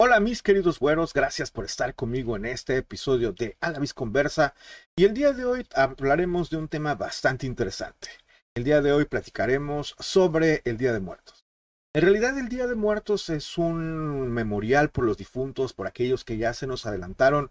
[0.00, 4.54] Hola mis queridos güeros, gracias por estar conmigo en este episodio de Alavis Conversa
[4.94, 8.08] y el día de hoy hablaremos de un tema bastante interesante.
[8.54, 11.46] El día de hoy platicaremos sobre el Día de Muertos.
[11.92, 16.36] En realidad el Día de Muertos es un memorial por los difuntos, por aquellos que
[16.36, 17.50] ya se nos adelantaron,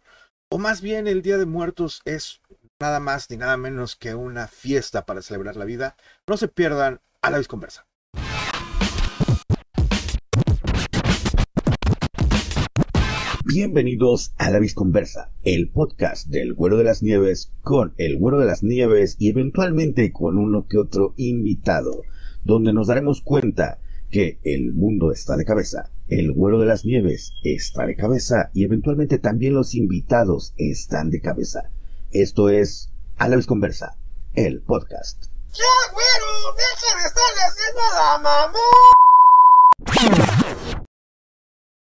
[0.49, 2.39] o más bien el Día de Muertos es
[2.79, 5.97] nada más ni nada menos que una fiesta para celebrar la vida.
[6.25, 7.87] No se pierdan Alavis Conversa.
[13.59, 18.45] Bienvenidos a La Visconversa, el podcast del Güero de las Nieves con el Güero de
[18.45, 22.03] las Nieves y eventualmente con uno que otro invitado,
[22.43, 23.79] donde nos daremos cuenta
[24.11, 28.63] que el mundo está de cabeza, el Güero de las Nieves está de cabeza y
[28.63, 31.71] eventualmente también los invitados están de cabeza.
[32.11, 33.97] Esto es A La Visconversa,
[34.35, 35.31] el podcast.
[35.53, 36.27] ¡Ya, güero!
[36.57, 38.59] ¡Deja de estarle haciendo la mamá!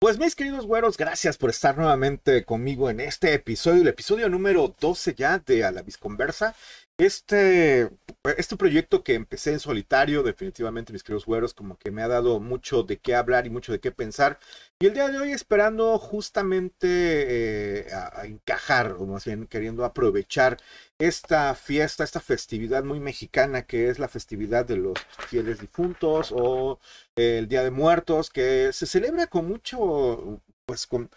[0.03, 4.75] Pues mis queridos güeros, gracias por estar nuevamente conmigo en este episodio, el episodio número
[4.77, 6.58] 12 ya de A la Visconversa.
[6.97, 7.89] Este,
[8.38, 12.39] este proyecto que empecé en solitario, definitivamente mis queridos güeros, como que me ha dado
[12.39, 14.39] mucho de qué hablar y mucho de qué pensar.
[14.80, 19.86] Y el día de hoy esperando justamente eh, a, a encajar, o más bien queriendo
[19.86, 20.58] aprovechar
[20.99, 24.94] esta fiesta, esta festividad muy mexicana que es la festividad de los
[25.27, 26.80] fieles difuntos o
[27.16, 31.09] el Día de Muertos, que se celebra con mucho, pues con,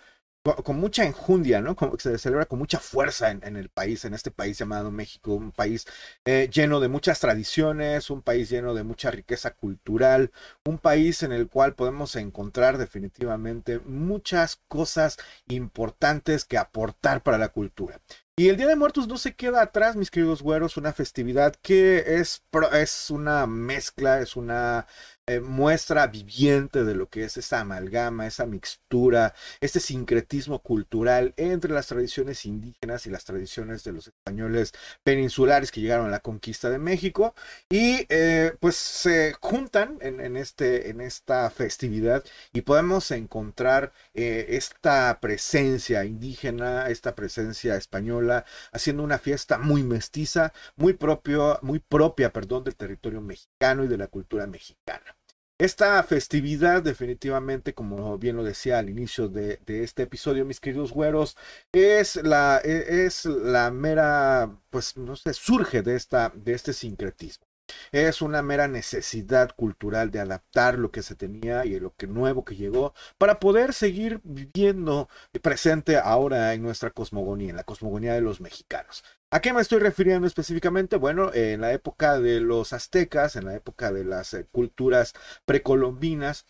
[0.55, 1.75] con mucha enjundia, ¿no?
[1.77, 5.35] Como que se celebra con mucha fuerza en, el país, en este país llamado México,
[5.35, 5.87] un país
[6.25, 10.31] eh, lleno de muchas tradiciones, un país lleno de mucha riqueza cultural,
[10.65, 15.17] un país en el cual podemos encontrar definitivamente muchas cosas
[15.49, 18.01] importantes que aportar para la cultura.
[18.39, 22.19] Y el Día de Muertos no se queda atrás, mis queridos güeros, una festividad que
[22.19, 22.43] es,
[22.75, 24.87] es una mezcla, es una
[25.27, 31.73] eh, muestra viviente de lo que es esa amalgama, esa mixtura, este sincretismo cultural entre
[31.73, 36.71] las tradiciones indígenas y las tradiciones de los españoles peninsulares que llegaron a la conquista
[36.71, 37.35] de México
[37.69, 44.47] y eh, pues se juntan en, en, este, en esta festividad y podemos encontrar eh,
[44.51, 52.33] esta presencia indígena, esta presencia española, haciendo una fiesta muy mestiza, muy propio, muy propia,
[52.33, 55.16] perdón, del territorio mexicano y de la cultura mexicana.
[55.59, 61.35] Esta festividad definitivamente, como bien lo decía al inicio de, este episodio, mis queridos güeros,
[61.73, 67.47] es la, es la mera, pues no sé, surge de, esta, de este sincretismo.
[67.91, 72.45] Es una mera necesidad cultural de adaptar lo que se tenía y lo que nuevo
[72.45, 75.09] que llegó para poder seguir viviendo
[75.43, 79.05] presente ahora en nuestra cosmogonía, en la cosmogonía de los mexicanos.
[79.37, 80.97] ¿A qué me estoy refiriendo específicamente?
[80.97, 85.13] Bueno, en la época de los aztecas, en la época de las eh, culturas
[85.45, 86.47] precolombinas,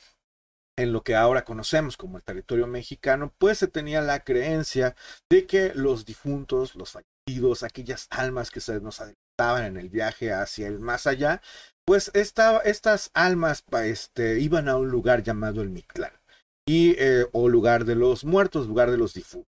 [0.78, 4.94] en lo que ahora conocemos como el territorio mexicano, pues se tenía la creencia
[5.28, 10.32] de que los difuntos, los fallecidos, aquellas almas que se nos adelantaban en el viaje
[10.32, 11.42] hacia el más allá,
[11.84, 16.12] pues esta, estas almas este, iban a un lugar llamado el Mictlán,
[16.68, 19.55] y, eh, o lugar de los muertos, lugar de los difuntos.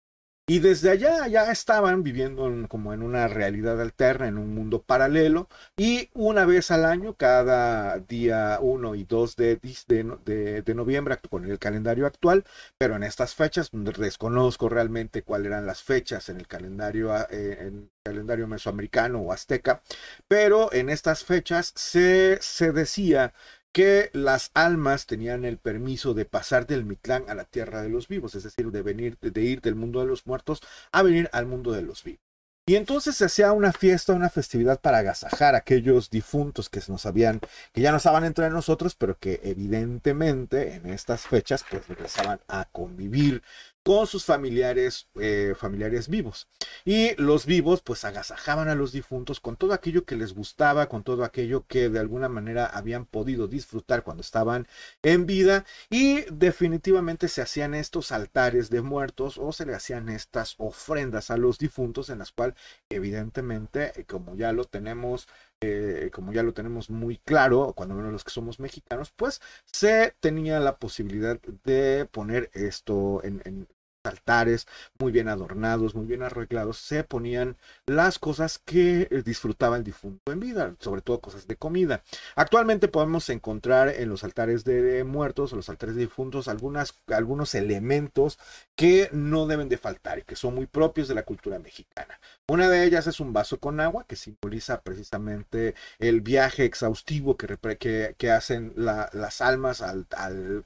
[0.50, 4.82] Y desde allá ya estaban viviendo en, como en una realidad alterna, en un mundo
[4.82, 5.50] paralelo.
[5.76, 11.44] Y una vez al año, cada día 1 y 2 de, de, de, noviembre, con
[11.44, 12.46] el calendario actual,
[12.78, 17.76] pero en estas fechas, desconozco realmente cuáles eran las fechas en el calendario, eh, en
[17.76, 19.82] el calendario mesoamericano o azteca,
[20.30, 23.34] pero en estas fechas se decía
[23.72, 28.08] que las almas tenían el permiso de pasar del Mictlán a la tierra de los
[28.08, 30.62] vivos, es decir, de venir, de ir del mundo de los muertos
[30.92, 32.28] a venir al mundo de los vivos.
[32.70, 37.06] Y entonces se hacía una fiesta, una festividad para agasajar a aquellos difuntos que nos
[37.06, 37.40] habían,
[37.72, 42.66] que ya no estaban entre nosotros, pero que evidentemente en estas fechas pues regresaban a
[42.66, 43.42] convivir
[43.88, 46.50] con sus familiares, eh, familiares vivos.
[46.84, 51.04] Y los vivos pues agasajaban a los difuntos con todo aquello que les gustaba, con
[51.04, 54.68] todo aquello que de alguna manera habían podido disfrutar cuando estaban
[55.04, 55.64] en vida.
[55.90, 61.38] Y definitivamente se hacían estos altares de muertos o se le hacían estas ofrendas a
[61.38, 62.58] los difuntos en las cuales
[62.90, 65.30] evidentemente, eh, como ya lo tenemos
[65.62, 70.14] eh, como ya lo tenemos muy claro, cuando menos los que somos mexicanos, pues se
[70.20, 73.68] tenía la posibilidad de poner esto en, en
[74.08, 74.68] altares
[74.98, 80.32] muy bien adornados, muy bien arreglados, se ponían las cosas que eh, disfrutaba el difunto
[80.32, 82.02] en vida, sobre todo cosas de comida.
[82.36, 88.40] Actualmente podemos encontrar en los altares de muertos, los altares de difuntos, algunas, algunos elementos
[88.76, 92.20] que no deben de faltar y que son muy propios de la cultura mexicana.
[92.48, 98.16] Una de ellas es un vaso con agua que simboliza precisamente el viaje exhaustivo que,
[98.18, 100.66] que, hacen la, las almas al, al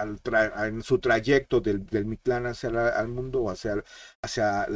[0.00, 0.20] al
[0.66, 2.68] en su trayecto del, del Mictlán hacia
[3.00, 3.82] el mundo o hacia,
[4.22, 4.66] hacia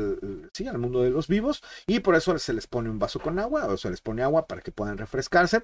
[0.52, 3.38] sí, al mundo de los vivos y por eso se les pone un vaso con
[3.38, 5.62] agua o se les pone agua para que puedan refrescarse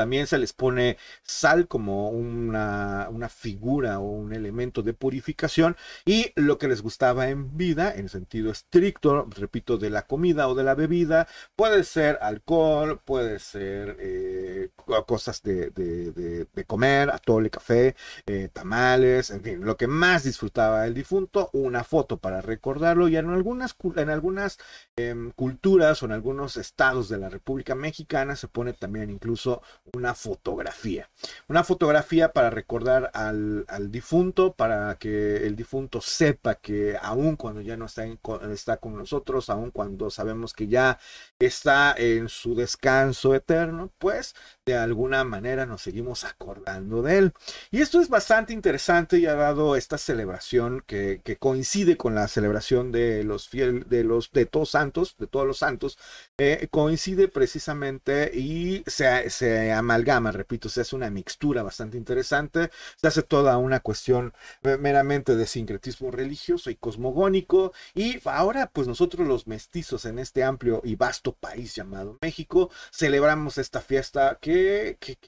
[0.00, 5.76] también se les pone sal como una, una, figura o un elemento de purificación
[6.06, 10.54] y lo que les gustaba en vida, en sentido estricto, repito, de la comida o
[10.54, 14.70] de la bebida, puede ser alcohol, puede ser eh,
[15.06, 17.94] cosas de, de, de, comer, atole, café,
[18.24, 23.18] eh, tamales, en fin, lo que más disfrutaba el difunto, una foto para recordarlo y
[23.18, 24.56] en algunas, en algunas
[24.96, 29.62] em, culturas o en algunos estados de la República Mexicana se pone también incluso
[29.94, 31.08] una fotografía.
[31.48, 37.76] Una fotografía para recordar al, difunto, para que el difunto sepa que aun cuando ya
[37.76, 38.06] no está,
[38.52, 40.98] está con nosotros, aun cuando sabemos que ya
[41.38, 44.34] está en su descanso eterno, pues
[44.66, 47.32] de alguna manera nos seguimos acordando de él.
[47.70, 52.92] Y esto es bastante interesante y ha dado esta celebración que, coincide con la celebración
[52.92, 55.98] de los fieles, de los de todos santos, de todos los santos,
[56.38, 63.06] eh, coincide precisamente y se, se amalgama, repito, se hace una mixtura bastante interesante, se
[63.06, 64.32] hace toda una cuestión
[64.62, 70.80] meramente de sincretismo religioso y cosmogónico y ahora pues nosotros los mestizos en este amplio
[70.84, 75.18] y vasto país llamado México celebramos esta fiesta que, que,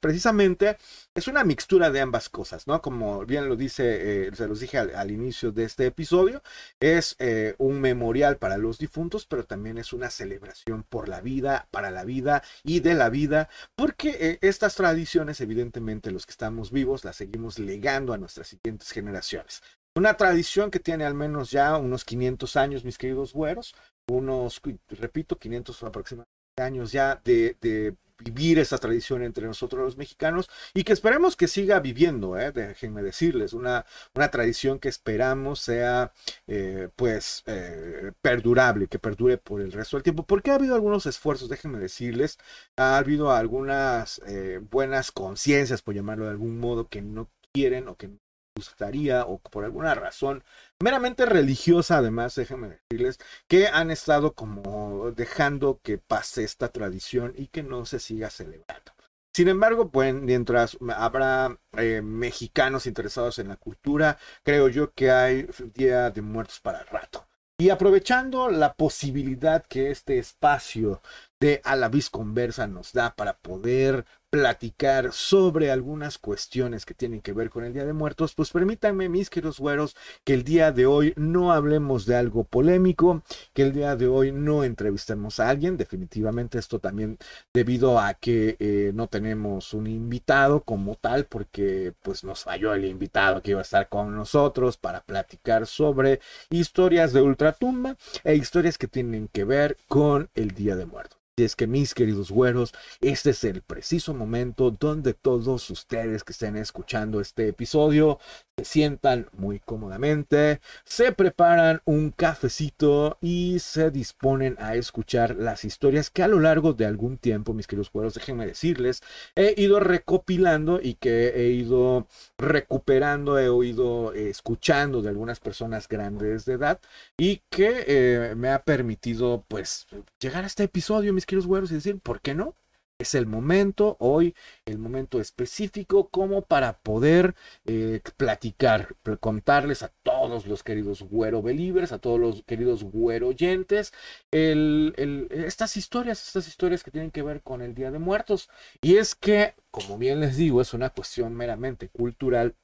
[0.00, 0.76] precisamente
[1.14, 2.80] es una mixtura de ambas cosas, ¿no?
[2.82, 6.42] Como bien lo dice, eh, se los dije al, inicio de este episodio,
[6.80, 11.68] es eh, un memorial para los difuntos, pero también es una celebración por la vida,
[11.70, 16.70] para la vida y de la vida, porque eh, estas tradiciones, evidentemente, los que estamos
[16.70, 19.62] vivos, las seguimos legando a nuestras siguientes generaciones.
[19.94, 23.74] Una tradición que tiene al menos ya unos 500 años, mis queridos güeros,
[24.08, 24.60] unos,
[24.90, 30.92] repito, 500 aproximadamente años ya de vivir esa tradición entre nosotros los mexicanos y que
[30.92, 32.52] esperemos que siga viviendo, ¿eh?
[32.52, 36.12] déjenme decirles, una, una tradición que esperamos sea
[36.46, 41.06] eh, pues eh, perdurable, que perdure por el resto del tiempo, porque ha habido algunos
[41.06, 42.38] esfuerzos, déjenme decirles,
[42.76, 47.96] ha habido algunas eh, buenas conciencias, por llamarlo de algún modo, que no quieren o
[47.96, 48.10] que
[48.58, 50.42] gustaría o por alguna razón
[50.80, 57.46] meramente religiosa además, déjenme decirles, que han estado como dejando que pase esta tradición y
[57.48, 58.92] que no se siga celebrando.
[59.34, 65.48] Sin embargo, pues mientras habrá eh, mexicanos interesados en la cultura, creo yo que hay
[65.74, 67.28] Día de Muertos para rato.
[67.60, 71.02] Y aprovechando la posibilidad que este espacio
[71.40, 77.32] de A la Conversa nos da para poder platicar sobre algunas cuestiones que tienen que
[77.32, 80.86] ver con el Día de Muertos, pues permítanme, mis queridos güeros, que el día de
[80.86, 83.22] hoy no hablemos de algo polémico,
[83.54, 87.18] que el día de hoy no entrevistemos a alguien, definitivamente esto también
[87.54, 92.84] debido a que eh, no tenemos un invitado como tal, porque pues nos falló el
[92.84, 96.20] invitado que iba a estar con nosotros para platicar sobre
[96.50, 101.56] historias de ultratumba e historias que tienen que ver con el Día de Muertos es
[101.56, 107.20] que mis queridos güeros, este es el preciso momento donde todos ustedes que estén escuchando
[107.20, 108.18] este episodio
[108.58, 116.10] se sientan muy cómodamente, se preparan un cafecito y se disponen a escuchar las historias
[116.10, 119.02] que a lo largo de algún tiempo, mis queridos güeros, déjenme decirles,
[119.36, 126.44] he ido recopilando y que he ido recuperando, he ido escuchando de algunas personas grandes
[126.44, 126.80] de edad
[127.16, 129.86] y que eh, me ha permitido pues
[130.20, 132.54] llegar a este episodio, mis queridos güeros, y decir, ¿por qué no?
[133.00, 134.34] Es el momento, hoy,
[134.66, 141.92] el momento específico como para poder eh, platicar, contarles a todos los queridos güero believers,
[141.92, 143.92] a todos los queridos güero oyentes,
[144.32, 148.50] estas historias, estas historias que tienen que ver con el Día de Muertos.
[148.82, 152.56] Y es que, como bien les digo, es una cuestión meramente cultural,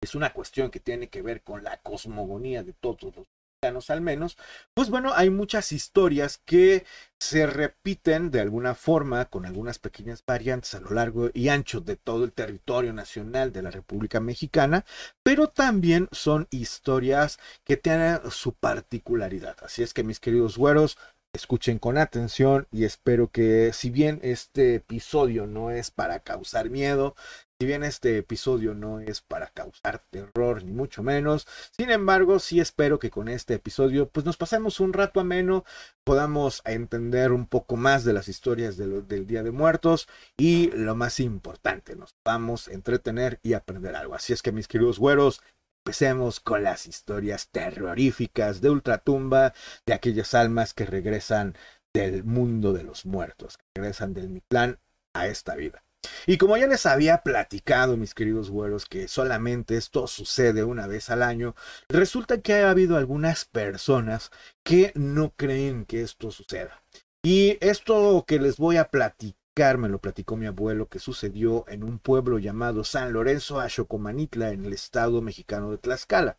[0.00, 3.26] es una cuestión que tiene que ver con la cosmogonía de todos los
[3.60, 4.36] al menos,
[4.72, 6.84] pues bueno, hay muchas historias que
[7.18, 11.96] se repiten de alguna forma con algunas pequeñas variantes a lo largo y ancho de
[11.96, 14.84] todo el territorio nacional de la República Mexicana,
[15.24, 19.56] pero también son historias que tienen su particularidad.
[19.62, 20.96] Así es que mis queridos güeros,
[21.32, 27.16] escuchen con atención y espero que si bien este episodio no es para causar miedo,
[27.60, 32.60] si bien este episodio no es para causar terror ni mucho menos, sin embargo sí
[32.60, 35.64] espero que con este episodio pues nos pasemos un rato ameno,
[36.04, 41.18] podamos entender un poco más de las historias del Día de Muertos y lo más
[41.18, 44.14] importante, nos vamos a entretener y aprender algo.
[44.14, 45.42] Así es que mis queridos güeros,
[45.86, 49.54] Empecemos con las historias terroríficas de Ultratumba,
[49.86, 51.56] de aquellas almas que regresan
[51.94, 54.78] del mundo de los muertos, que regresan del Mictlán
[55.14, 55.82] a esta vida.
[56.26, 61.10] Y como ya les había platicado, mis queridos güeros, que solamente esto sucede una vez
[61.10, 61.54] al año,
[61.88, 64.30] resulta que ha habido algunas personas
[64.62, 66.82] que no creen que esto suceda.
[67.22, 71.82] Y esto que les voy a platicar, me lo platicó mi abuelo, que sucedió en
[71.82, 76.38] un pueblo llamado San Lorenzo Axocomanitla, en el estado mexicano de Tlaxcala.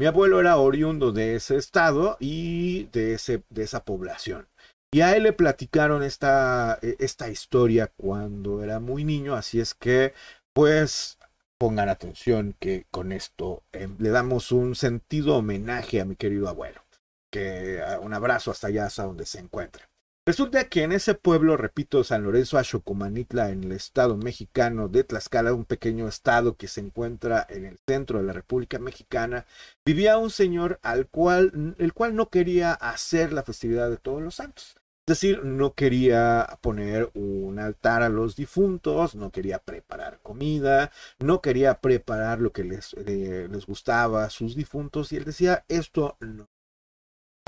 [0.00, 4.48] Mi abuelo era oriundo de ese estado y de, ese, de esa población.
[4.90, 9.74] Y a él le platicaron esta, e, esta historia cuando era muy niño, así es
[9.74, 10.14] que,
[10.52, 11.18] pues,
[11.58, 16.82] pongan atención que con esto em, le damos un sentido homenaje a mi querido abuelo.
[17.30, 19.87] Que un abrazo hasta allá, hasta donde se encuentre.
[20.28, 25.54] Resulta que en ese pueblo, repito, San Lorenzo Axocomanitla, en el estado mexicano de Tlaxcala,
[25.54, 29.46] un pequeño estado que se encuentra en el centro de la República Mexicana,
[29.86, 34.34] vivía un señor al cual, el cual no quería hacer la festividad de todos los
[34.34, 34.76] santos.
[35.06, 41.40] Es decir, no quería poner un altar a los difuntos, no quería preparar comida, no
[41.40, 46.18] quería preparar lo que les, eh, les gustaba a sus difuntos, y él decía, esto
[46.20, 46.50] no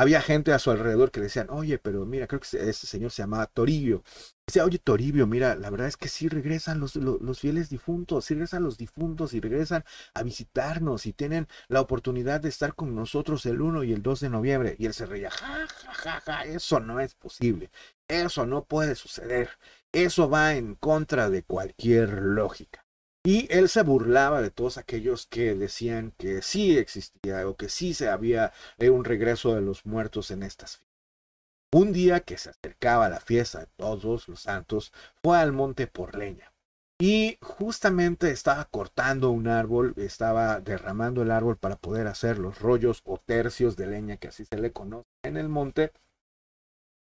[0.01, 3.11] había gente a su alrededor que le decían, oye, pero mira, creo que ese señor
[3.11, 4.03] se llamaba Toribio.
[4.47, 8.33] Decía, oye, Toribio, mira, la verdad es que sí regresan los, los, fieles difuntos, sí
[8.33, 13.45] regresan los difuntos y regresan a visitarnos y tienen la oportunidad de estar con nosotros
[13.45, 14.75] el 1 y el 2 de noviembre.
[14.79, 17.71] Y él se reía, ja, ja, ja, ja, eso no es posible,
[18.09, 19.51] eso no puede suceder,
[19.93, 22.87] eso va en contra de cualquier lógica.
[23.23, 27.93] Y él se burlaba de todos aquellos que decían que sí existía o que sí
[27.93, 30.91] se había un regreso de los muertos en estas fiestas.
[31.73, 36.17] Un día que se acercaba la fiesta de todos los santos, fue al monte por
[36.17, 36.53] leña.
[36.99, 43.03] Y justamente estaba cortando un árbol, estaba derramando el árbol para poder hacer los rollos
[43.05, 45.93] o tercios de leña, que así se le conoce en el monte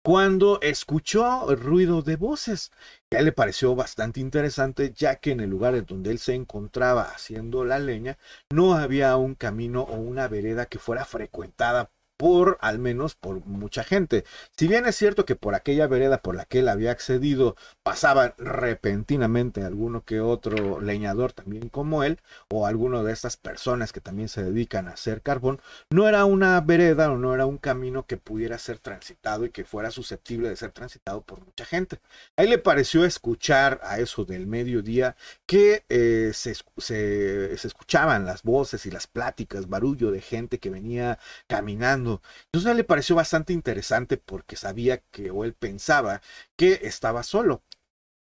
[0.03, 2.73] cuando escuchó ruido de voces.
[3.13, 6.35] A él le pareció bastante interesante, ya que en el lugar en donde él se
[6.35, 8.19] encontraba haciendo la leña,
[8.51, 11.91] no había un camino o una vereda que fuera frecuentada
[12.23, 14.25] por al menos por mucha gente.
[14.57, 18.33] Si bien es cierto que por aquella vereda por la que él había accedido pasaban
[18.39, 24.29] repentinamente alguno que otro leñador también como él, o alguno de estas personas que también
[24.29, 25.61] se dedican a hacer carbón,
[25.91, 29.65] no era una vereda o no era un camino que pudiera ser transitado y que
[29.65, 31.99] fuera susceptible de ser transitado por mucha gente.
[32.37, 36.53] Ahí le pareció escuchar a eso del mediodía que eh, se
[37.67, 42.12] escuchaban las voces y las pláticas, barullo de gente que venía caminando
[42.47, 46.21] entonces le pareció bastante interesante porque sabía que, o él pensaba
[46.57, 47.63] que estaba solo.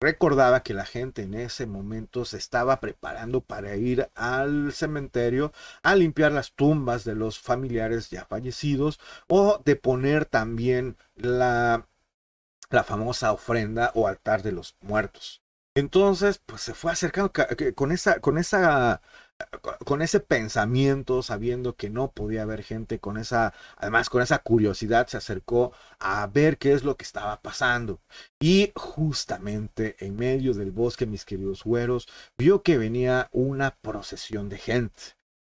[0.01, 5.95] Recordaba que la gente en ese momento se estaba preparando para ir al cementerio a
[5.95, 11.87] limpiar las tumbas de los familiares ya fallecidos o de poner también la,
[12.69, 15.41] la famosa ofrenda o altar de los muertos.
[15.75, 17.31] Entonces, pues se fue acercando
[17.75, 19.01] con esa, con esa
[19.85, 25.07] con ese pensamiento, sabiendo que no podía haber gente con esa, además con esa curiosidad,
[25.07, 28.01] se acercó a ver qué es lo que estaba pasando.
[28.39, 34.57] Y justamente en medio del bosque, mis queridos güeros, vio que venía una procesión de
[34.57, 35.01] gente.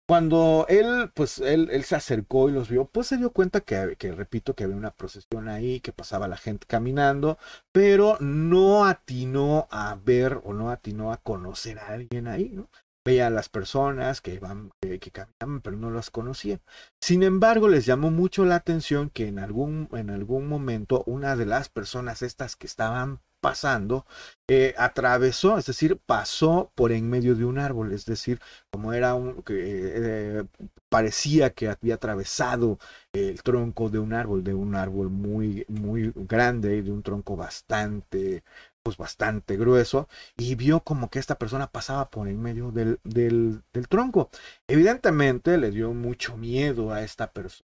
[0.08, 3.96] Cuando él, pues él, él se acercó y los vio, pues se dio cuenta que,
[3.98, 7.38] que, repito, que había una procesión ahí, que pasaba la gente caminando,
[7.72, 12.70] pero no atinó a ver o no atinó a conocer a alguien ahí, ¿no?
[13.06, 16.60] Veía a las personas que iban, que, caminaban, pero no las conocía.
[17.02, 21.46] Sin embargo, les llamó mucho la atención que en algún, en algún momento una de
[21.46, 24.06] las personas estas que estaban pasando,
[24.48, 28.40] eh, atravesó, es decir, pasó por en medio de un árbol, es decir,
[28.70, 30.44] como era un, que eh,
[30.90, 32.78] parecía que había atravesado
[33.14, 38.44] el tronco de un árbol, de un árbol muy, muy grande de un tronco bastante,
[38.84, 40.08] pues bastante grueso
[40.38, 44.30] y vio como que esta persona pasaba por en medio del, del, tronco.
[44.68, 47.66] Evidentemente le dio mucho miedo a esta persona,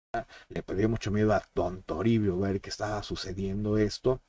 [0.50, 4.22] le dio mucho miedo a Don Toribio ver que estaba sucediendo esto.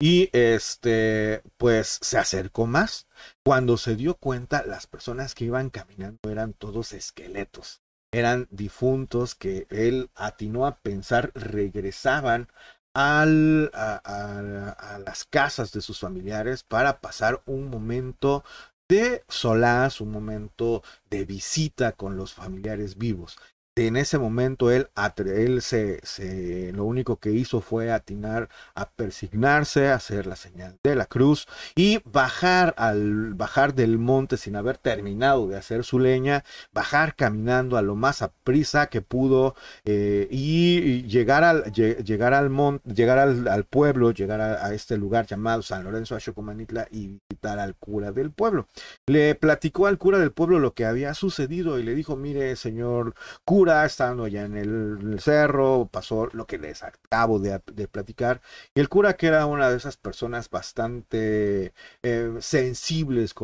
[0.00, 3.06] Y este, pues se acercó más.
[3.44, 7.80] Cuando se dio cuenta, las personas que iban caminando eran todos esqueletos.
[8.12, 12.48] Eran difuntos que él atinó a pensar regresaban
[12.94, 18.44] al, a, las casas de sus familiares para pasar un momento
[18.88, 23.36] de solaz, un momento de visita con los familiares vivos.
[23.76, 29.88] En ese momento él, él se, se, lo único que hizo fue atinar a persignarse,
[29.88, 35.48] hacer la señal de la cruz y bajar al bajar del monte sin haber terminado
[35.48, 41.02] de hacer su leña, bajar caminando a lo más a prisa que pudo eh, y,
[41.08, 46.18] llegar al llegar al monte, llegar al, pueblo, llegar a, este lugar llamado San Lorenzo
[46.18, 48.68] Xocomanitla y visitar al cura del pueblo.
[49.06, 53.14] Le platicó al cura del pueblo lo que había sucedido y le dijo, mire señor
[53.44, 58.40] cura estando ya en el, cerro, pasó lo que les acabo de, platicar.
[58.74, 63.34] Y el cura, que era una de esas personas bastante eh, sensibles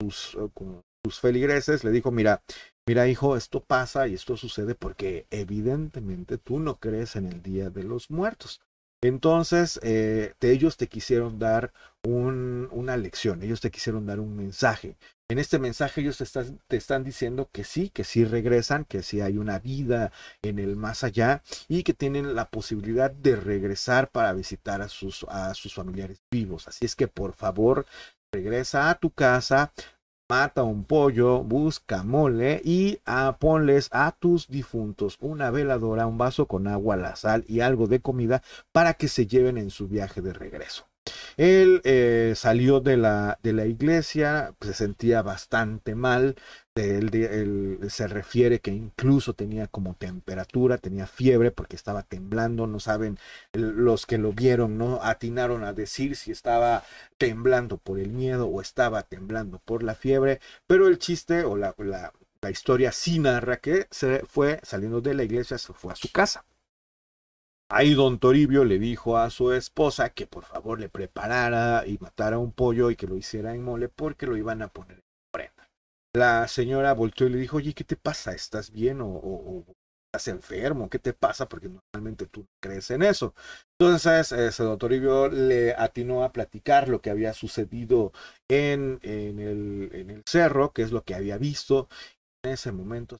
[0.00, 2.42] sus, con sus feligreses, le dijo, mira,
[2.86, 7.70] mira hijo, esto pasa y esto sucede porque evidentemente tú no crees en el Día
[7.70, 8.60] de los Muertos.
[9.02, 11.72] Entonces, eh, ellos te quisieron dar
[12.04, 14.96] una lección, ellos te quisieron dar un mensaje.
[15.32, 19.38] En este mensaje ellos te están, diciendo que sí, que sí regresan, que sí hay
[19.38, 20.12] una vida
[20.42, 25.24] en el más allá y que tienen la posibilidad de regresar para visitar a sus,
[25.30, 26.68] a sus familiares vivos.
[26.68, 27.86] Así es que por favor,
[28.30, 29.72] regresa a tu casa,
[30.28, 36.46] mata un pollo, busca mole y ah, ponles a tus difuntos una veladora, un vaso
[36.46, 40.20] con agua, la sal y algo de comida para que se lleven en su viaje
[40.20, 40.91] de regreso.
[41.36, 46.36] Él eh, salió de la, de la iglesia, se sentía bastante mal.
[46.74, 52.66] Él, se refiere que incluso tenía como temperatura, tenía fiebre porque estaba temblando.
[52.66, 53.18] No saben,
[53.52, 56.84] los que lo vieron no atinaron a decir si estaba
[57.18, 60.40] temblando por el miedo o estaba temblando por la fiebre.
[60.66, 65.14] Pero el chiste o la, la, la historia sí narra que se fue saliendo de
[65.14, 66.44] la iglesia, se fue a su casa.
[67.74, 72.36] Ahí don Toribio le dijo a su esposa que por favor le preparara y matara
[72.36, 75.70] un pollo y que lo hiciera en mole porque lo iban a poner en ofrenda.
[76.14, 78.34] La señora volteó y le dijo, oye, ¿qué te pasa?
[78.34, 79.64] ¿Estás bien o,
[80.12, 80.90] estás enfermo?
[80.90, 81.48] ¿Qué te pasa?
[81.48, 83.34] Porque normalmente tú crees en eso.
[83.80, 88.12] Entonces, ese don Toribio le atinó a platicar lo que había sucedido
[88.50, 91.88] en, el, en el cerro, que es lo que había visto.
[92.44, 93.16] En ese momento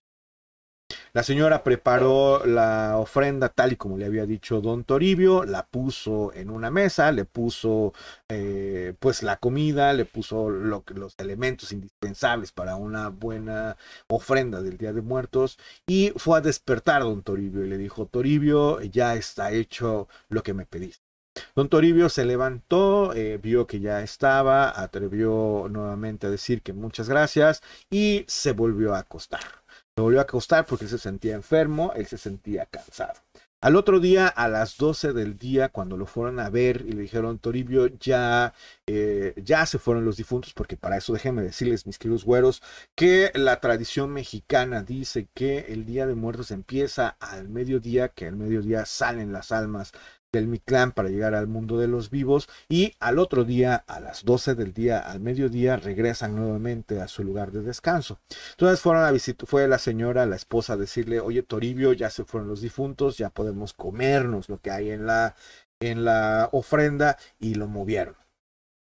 [1.12, 6.32] la señora preparó la ofrenda tal y como le había dicho don Toribio, la puso
[6.34, 7.92] en una mesa, le puso
[8.28, 13.76] eh, pues la comida, le puso lo, los elementos indispensables para una buena
[14.08, 18.06] ofrenda del Día de Muertos y fue a despertar a don Toribio y le dijo,
[18.06, 21.12] Toribio, ya está hecho lo que me pediste.
[21.55, 27.09] Don Toribio se levantó, eh, vio que ya estaba, atrevió nuevamente a decir que muchas
[27.09, 29.62] gracias y se volvió a acostar.
[29.94, 33.20] Se volvió a acostar porque se sentía enfermo, él se sentía cansado.
[33.61, 37.02] Al otro día, a las 12 del día, cuando lo fueron a ver y le
[37.02, 38.55] dijeron, Toribio, ya,
[38.88, 42.61] eh, ya se fueron los difuntos, porque para eso déjenme decirles, mis queridos güeros,
[42.96, 48.35] que la tradición mexicana dice que el Día de Muertos empieza al mediodía, que al
[48.37, 49.92] mediodía salen las almas
[50.33, 54.25] del Mictlán para llegar al mundo de los vivos y al otro día a las
[54.25, 58.18] 12 del día al mediodía regresan nuevamente a su lugar de descanso.
[58.53, 62.25] Entonces fueron a visitar, fue la señora, la esposa a decirle, oye Toribio, ya se
[62.25, 65.37] fueron los difuntos, ya podemos comernos lo que hay en la,
[65.81, 68.16] en la ofrenda y lo movieron.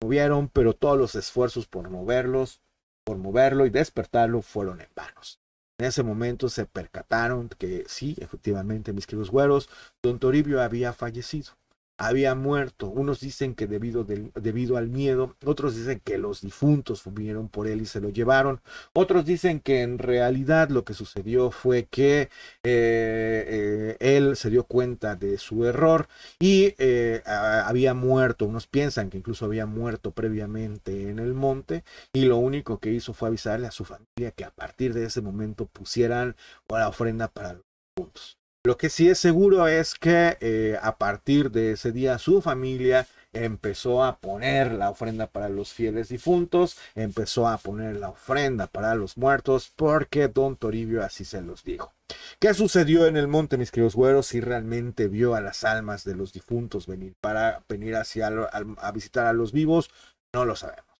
[0.02, 2.62] Movieron, pero todos los esfuerzos por moverlos,
[3.04, 5.41] por moverlo y despertarlo fueron en vanos.
[5.82, 9.68] En ese momento se percataron que sí, efectivamente, mis queridos güeros,
[10.00, 11.54] don Toribio había fallecido
[12.06, 12.88] había muerto.
[12.88, 17.80] Unos dicen que debido, debido al miedo, otros dicen que los difuntos vinieron por él
[17.80, 18.60] y se lo llevaron,
[18.92, 22.28] otros dicen que en realidad lo que sucedió fue que eh,
[22.64, 26.08] eh, él se dio cuenta de su error
[26.40, 28.46] y eh, había muerto.
[28.46, 33.14] Unos piensan que incluso había muerto previamente en el monte y lo único que hizo
[33.14, 36.36] fue avisarle a su familia que a partir de ese momento pusieran
[36.68, 37.62] la ofrenda para los
[37.96, 38.41] difuntos.
[38.64, 43.08] Lo que sí es seguro es que eh, a partir de ese día su familia
[43.32, 48.94] empezó a poner la ofrenda para los fieles difuntos, empezó a poner la ofrenda para
[48.94, 51.92] los muertos, porque don Toribio así se los dijo.
[52.38, 54.26] ¿Qué sucedió en el monte, mis queridos güeros?
[54.26, 59.26] Si realmente vio a las almas de los difuntos venir para venir hacia a visitar
[59.26, 59.90] a los vivos,
[60.32, 60.92] no lo sabemos.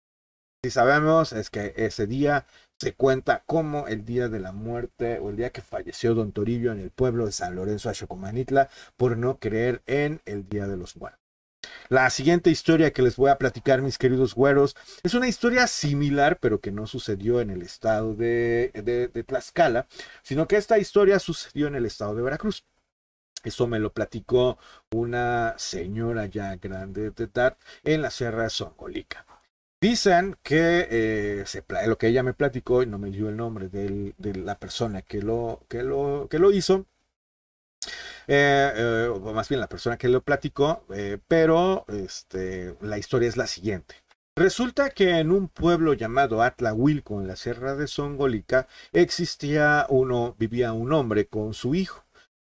[0.65, 2.45] Si sabemos es que ese día
[2.83, 6.73] se cuenta como el día de la muerte o el día que falleció don Toribio
[6.73, 10.97] en el pueblo de San Lorenzo Xocomanitla por no creer en el día de los
[10.97, 11.21] muertos.
[11.87, 16.39] La siguiente historia que les voy a platicar, mis queridos güeros, es una historia similar,
[16.41, 19.87] pero que no sucedió en el estado de, de, Tlaxcala,
[20.21, 22.65] sino que esta historia sucedió en el estado de Veracruz.
[23.45, 24.57] Eso me lo platicó
[24.91, 29.25] una señora ya grande de edad en la Sierra de Songolica.
[29.83, 31.45] Dicen que eh,
[31.87, 35.21] lo que ella me platicó y no me dio el nombre de la persona que
[35.21, 36.85] lo, que lo, que lo hizo,
[38.27, 40.85] eh, eh, o más bien la persona que lo platicó,
[41.27, 43.95] pero este, la historia es la siguiente.
[44.37, 50.71] Resulta que en un pueblo llamado Atlahuilco, en la Sierra de Songolica, existía uno, vivía
[50.71, 52.05] un hombre con su hijo.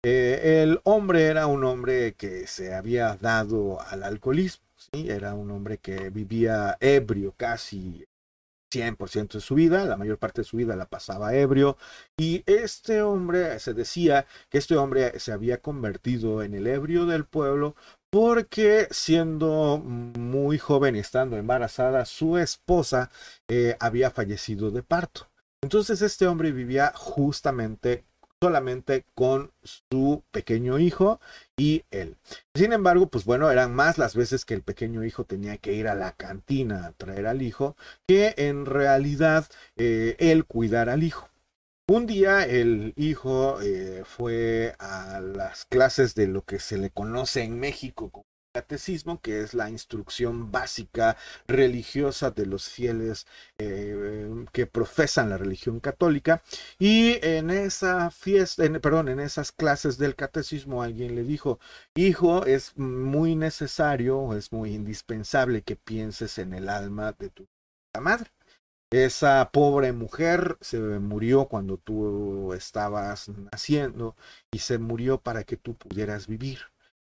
[0.02, 6.10] el hombre era un hombre que se había dado al alcoholismo era un hombre que
[6.10, 8.06] vivía ebrio casi
[8.71, 11.78] 100% de su vida, la mayor parte de su vida la pasaba ebrio,
[12.17, 17.26] y este hombre, se decía que este hombre se había convertido en el ebrio del
[17.26, 17.76] pueblo
[18.10, 23.10] porque siendo muy joven y estando embarazada, su esposa
[23.47, 25.30] eh, había fallecido de parto.
[25.62, 28.06] Entonces este hombre vivía justamente
[28.41, 31.19] solamente con su pequeño hijo
[31.58, 32.17] y él.
[32.54, 35.88] Sin embargo, pues bueno, eran más las veces que el pequeño hijo tenía que ir
[35.88, 37.76] a la cantina a traer al hijo
[38.08, 41.30] que en realidad eh, él cuidar al hijo.
[41.89, 47.43] Un día el hijo eh, fue a las clases de lo que se le conoce
[47.43, 48.27] en México
[48.58, 51.15] catecismo, que es la instrucción básica
[51.48, 53.28] religiosa de los fieles
[53.60, 56.41] eh, que profesan la religión católica.
[56.80, 61.60] Y en esa fiesta, perdón, en esas clases del catecismo alguien le dijo,
[61.96, 67.48] hijo, es muy necesario, es muy indispensable que pienses en el alma de tu
[68.02, 68.32] madre.
[68.89, 74.15] Esa pobre mujer se murió cuando tú estabas naciendo
[74.52, 76.60] y se murió para que tú pudieras vivir.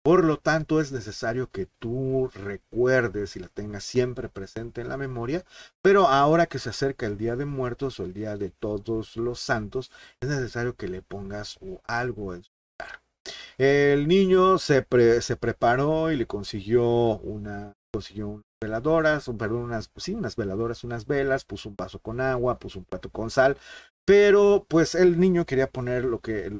[0.02, 4.96] Por lo tanto, es necesario que tú recuerdes y la tengas siempre presente en la
[4.96, 5.44] memoria,
[5.82, 9.40] pero ahora que se acerca el Día de Muertos o el Día de Todos los
[9.40, 13.02] Santos, es necesario que le pongas algo en su lugar.
[13.58, 14.86] El niño se,
[15.20, 21.44] se preparó y le consiguió una consiguió veladoras, perdón, unas, sí, unas veladoras, unas velas,
[21.44, 23.56] puso un vaso con agua, puso un plato con sal,
[24.08, 26.50] pero pues el niño quería poner lo que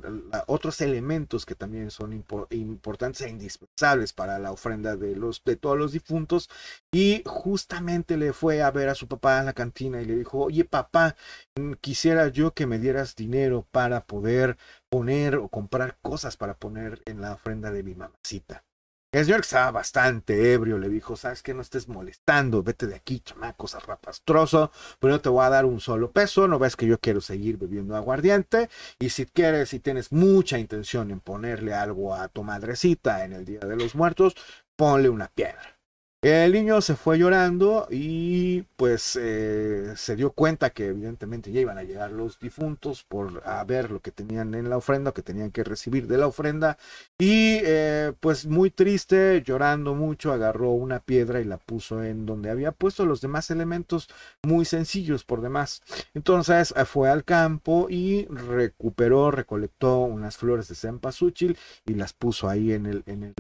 [0.48, 5.78] otros elementos que también son importantes e indispensables para la ofrenda de los de todos
[5.78, 6.50] los difuntos.
[6.92, 10.40] Y justamente le fue a ver a su papá en la cantina y le dijo
[10.40, 11.16] oye papá
[11.58, 14.58] mm, quisiera yo que me dieras dinero para poder
[14.90, 18.62] poner o comprar cosas para poner en la ofrenda de mi mamacita
[19.11, 22.97] el señor que estaba bastante ebrio le dijo, sabes que no estés molestando, vete de
[22.97, 26.87] aquí, chamaco, zarrapastroso, pero no te voy a dar un solo peso, no ves que
[26.87, 28.68] yo quiero seguir bebiendo aguardiente,
[28.99, 33.44] y si quieres, si tienes mucha intención en ponerle algo a tu madrecita en el
[33.47, 34.35] Día de los Muertos,
[34.77, 35.78] ponle una piedra.
[36.20, 41.78] El niño se fue llorando y pues eh, se dio cuenta que evidentemente ya iban
[41.78, 45.52] a llegar los difuntos por a ver lo que tenían en la ofrenda, que tenían
[45.52, 46.76] que recibir de la ofrenda.
[47.18, 52.50] Y eh, pues muy triste, llorando mucho, agarró una piedra y la puso en donde
[52.50, 54.09] había puesto los demás elementos
[54.42, 55.83] muy sencillos por demás.
[56.14, 62.48] Entonces eh, fue al campo y recuperó, recolectó unas flores de cempasúchil y las puso
[62.48, 63.35] ahí en el, en el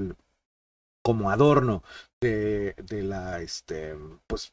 [1.08, 1.82] como adorno
[2.20, 4.52] de, la, este, pues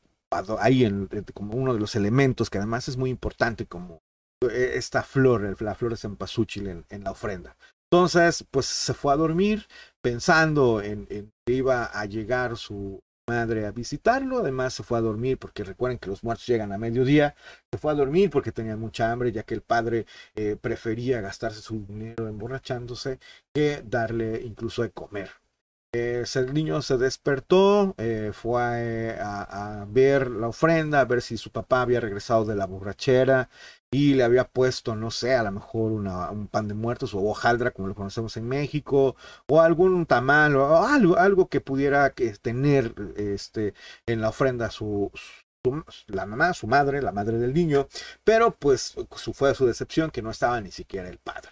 [0.58, 4.02] ahí en, como uno de los elementos que además es muy importante como
[4.50, 7.58] eh, esta flor, la flor de cempasúchil en, en la ofrenda.
[7.92, 9.68] Entonces, pues se fue a dormir
[10.02, 14.40] pensando en, en, que iba a llegar su madre a visitarlo.
[14.40, 17.36] Además, se fue a dormir porque recuerden que los muertos llegan a mediodía.
[17.70, 21.62] Se fue a dormir porque tenía mucha hambre, ya que el padre eh, prefería gastarse
[21.62, 23.20] su dinero emborrachándose
[23.54, 25.32] que darle incluso de comer
[26.36, 31.82] el niño se despertó, eh, fue a, ver la ofrenda, a ver si su papá
[31.82, 33.50] había regresado de la borrachera
[33.92, 37.72] y le había puesto, no sé, a lo mejor un pan de muertos o hojaldra,
[37.72, 39.16] como lo conocemos en México,
[39.48, 43.74] o algún tamal o algo, algo que pudiera tener este,
[44.06, 45.12] en la ofrenda su,
[46.08, 47.88] la mamá, su madre, la madre del niño,
[48.24, 51.52] pero pues su, fue su decepción que no estaba ni siquiera el padre.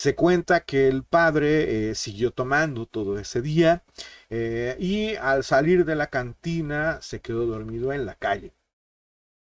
[0.00, 3.84] Se cuenta que el padre eh, siguió tomando todo ese día
[4.30, 8.54] eh, y al salir de la cantina se quedó dormido en la calle.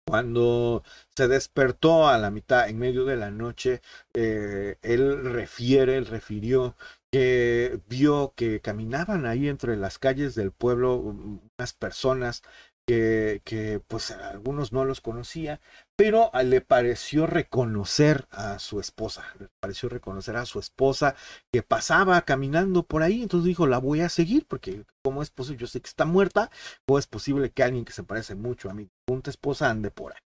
[0.06, 0.84] Cuando
[1.16, 3.82] se despertó a la mitad, en medio de la noche,
[4.14, 6.76] eh, él refiere, él refirió
[7.10, 12.44] que vio que caminaban ahí entre las calles del pueblo unas personas
[12.86, 15.62] que, que, pues algunos no los conocía,
[15.96, 21.16] pero le pareció reconocer a su esposa, le pareció reconocer a su esposa
[21.52, 25.62] que pasaba caminando por ahí, entonces dijo, la voy a seguir, porque como es posible,
[25.62, 26.50] yo sé que está muerta,
[26.88, 30.14] o es posible que alguien que se parece mucho a mi punta esposa ande por
[30.14, 30.20] ahí.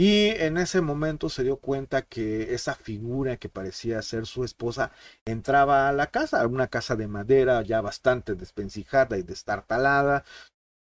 [0.00, 4.92] Y en ese momento se dio cuenta que esa figura que parecía ser su esposa
[5.24, 10.24] entraba a la casa, una casa de madera ya bastante despencijada y destartalada,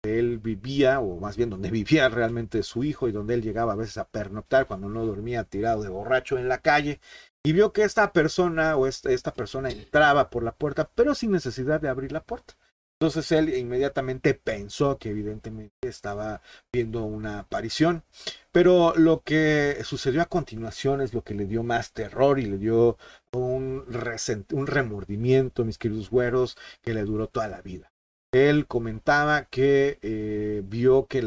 [0.07, 3.77] él vivía, o más bien donde vivía realmente su hijo y donde él llegaba a
[3.77, 6.99] veces a pernoctar cuando no dormía tirado de borracho en la calle,
[7.47, 11.79] y vio que esta persona o esta, persona entraba por la puerta, pero sin necesidad
[11.79, 12.55] de abrir la puerta.
[12.99, 16.41] Entonces él inmediatamente pensó que evidentemente estaba
[16.73, 18.03] viendo una aparición.
[18.51, 22.57] Pero lo que sucedió a continuación es lo que le dio más terror y le
[22.57, 22.97] dio
[23.31, 23.85] un,
[24.51, 27.93] un remordimiento, mis queridos güeros, que le duró toda la vida.
[28.37, 31.21] Él comentaba que eh, vio que,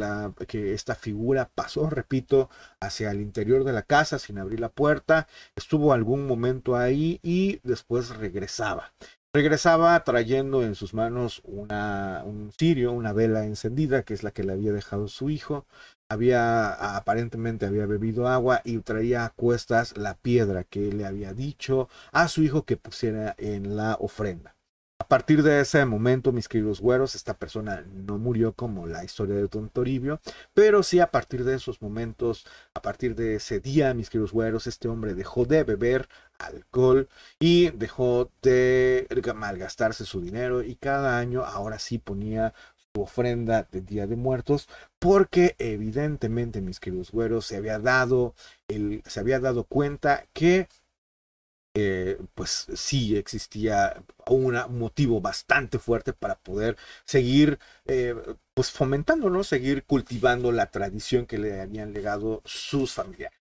[0.75, 5.93] esta figura pasó, repito, hacia el interior de la casa sin abrir la puerta, estuvo
[5.93, 8.93] algún momento ahí y después regresaba.
[9.33, 14.53] Regresaba trayendo en sus manos un cirio, una vela encendida, que es la que le
[14.53, 15.67] había dejado su hijo.
[16.09, 21.89] Había, aparentemente había bebido agua y traía a cuestas la piedra que le había dicho
[22.11, 24.57] a su hijo que pusiera en la ofrenda.
[25.01, 29.35] A partir de ese momento, mis queridos güeros, esta persona no murió como la historia
[29.35, 30.21] de Don Toribio,
[30.53, 34.67] pero sí a partir de esos momentos, a partir de ese día, mis queridos güeros,
[34.67, 36.07] este hombre dejó de beber
[36.39, 37.09] alcohol
[37.39, 43.81] y dejó de malgastarse su dinero y cada año ahora sí ponía su ofrenda de
[43.81, 48.35] Día de Muertos porque evidentemente mis queridos güeros se había dado
[48.69, 50.69] se había dado cuenta que
[51.75, 58.15] eh, pues sí existía un motivo bastante fuerte para poder seguir eh,
[58.55, 59.45] pues fomentando, ¿no?
[59.45, 63.39] Seguir cultivando la tradición que le habían legado sus familiares.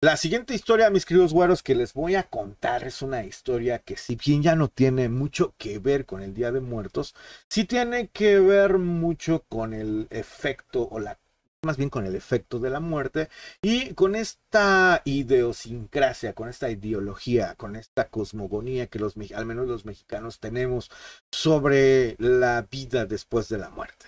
[0.00, 3.96] La siguiente historia, mis queridos güeros, que les voy a contar es una historia que
[3.96, 7.14] si bien ya no tiene mucho que ver con el Día de Muertos,
[7.48, 11.20] sí tiene que ver mucho con el efecto o la
[11.64, 13.28] más bien con el efecto de la muerte
[13.62, 19.84] y con esta idiosincrasia, con esta ideología, con esta cosmogonía que los, al menos los
[19.84, 20.90] mexicanos tenemos
[21.30, 24.06] sobre la vida después de la muerte.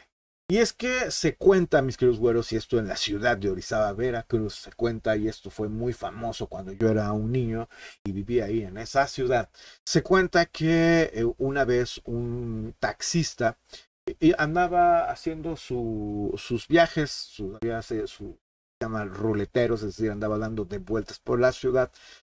[0.50, 3.92] Y es que se cuenta, mis queridos güeros, y esto en la ciudad de Orizaba,
[3.92, 7.68] Veracruz, se cuenta, y esto fue muy famoso cuando yo era un niño
[8.04, 9.48] y vivía ahí en esa ciudad,
[9.86, 13.56] se cuenta que eh, una vez un taxista
[14.38, 17.58] andaba haciendo sus viajes, su,
[18.06, 18.38] su
[18.80, 21.90] llama ruleteros, es decir, andaba dando de vueltas por la ciudad.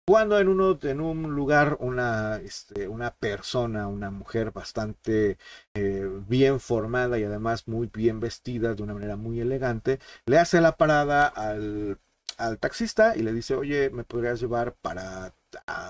[0.09, 5.37] Cuando en, uno, en un lugar una, este, una persona, una mujer bastante
[5.75, 10.61] eh, bien formada y además muy bien vestida de una manera muy elegante, le hace
[10.61, 11.99] la parada al,
[12.39, 15.35] al taxista y le dice, oye, ¿me podrías llevar para,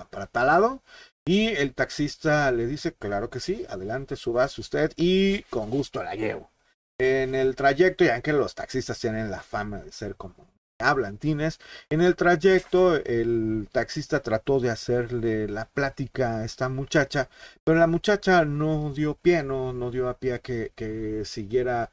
[0.09, 0.81] para tal lado?
[1.27, 6.15] Y el taxista le dice, claro que sí, adelante, subas usted y con gusto la
[6.15, 6.49] llevo.
[6.97, 10.47] En el trayecto, ya que los taxistas tienen la fama de ser como
[10.79, 11.59] hablantines,
[11.89, 17.29] en el trayecto el taxista trató de hacerle la plática a esta muchacha,
[17.63, 21.91] pero la muchacha no dio pie, no, no dio a pie que, que siguiera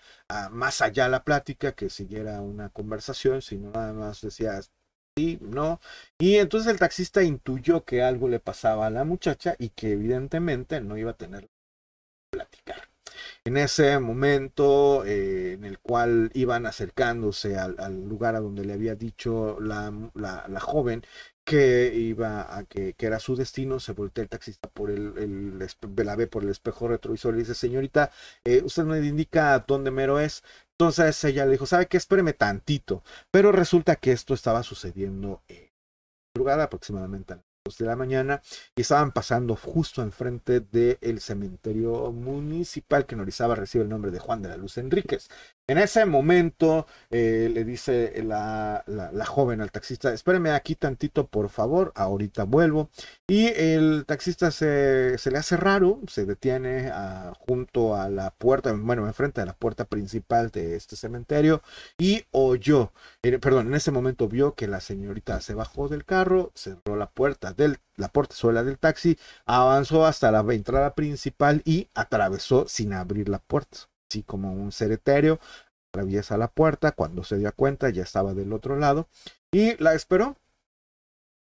[0.52, 4.60] más allá la plática, que siguiera una conversación, sino nada más decía,
[5.16, 5.80] sí, no.
[6.18, 10.80] Y entonces el taxista intuyó que algo le pasaba a la muchacha y que evidentemente
[10.80, 11.48] no iba a tener
[12.30, 12.88] platicar.
[13.44, 18.94] En ese momento eh, en el cual iban acercándose al, lugar a donde le había
[18.96, 21.04] dicho la, la, joven
[21.44, 26.06] que iba a que, que, era su destino, se voltea el taxista por el, el,
[26.06, 28.10] la ve por el espejo retrovisor y le dice, señorita,
[28.44, 30.42] eh, usted me indica dónde mero es.
[30.78, 31.96] Entonces ella le dijo, ¿sabe qué?
[31.96, 33.02] Espéreme tantito.
[33.30, 35.70] Pero resulta que esto estaba sucediendo en
[36.36, 37.34] lugar aproximadamente
[37.64, 38.42] de la mañana
[38.76, 44.42] y estaban pasando justo enfrente del cementerio municipal que en recibe el nombre de Juan
[44.42, 45.30] de la Luz Enríquez.
[45.66, 51.48] En ese momento eh, le dice la, la, joven al taxista, espéreme aquí tantito por
[51.48, 52.90] favor, ahorita vuelvo.
[53.26, 58.74] Y el taxista se, se le hace raro, se detiene ah, junto a la puerta,
[58.74, 61.62] bueno, enfrente de la puerta principal de este cementerio
[61.96, 62.92] y oyó,
[63.40, 67.52] perdón, en ese momento vio que la señorita se bajó del carro, cerró la puerta
[67.52, 73.38] del, la portezuela del taxi, avanzó hasta la entrada principal y atravesó sin abrir la
[73.38, 75.40] puerta así como un ser etéreo,
[75.92, 79.08] atraviesa la puerta, cuando se dio cuenta ya estaba del otro lado
[79.52, 80.36] y la esperó.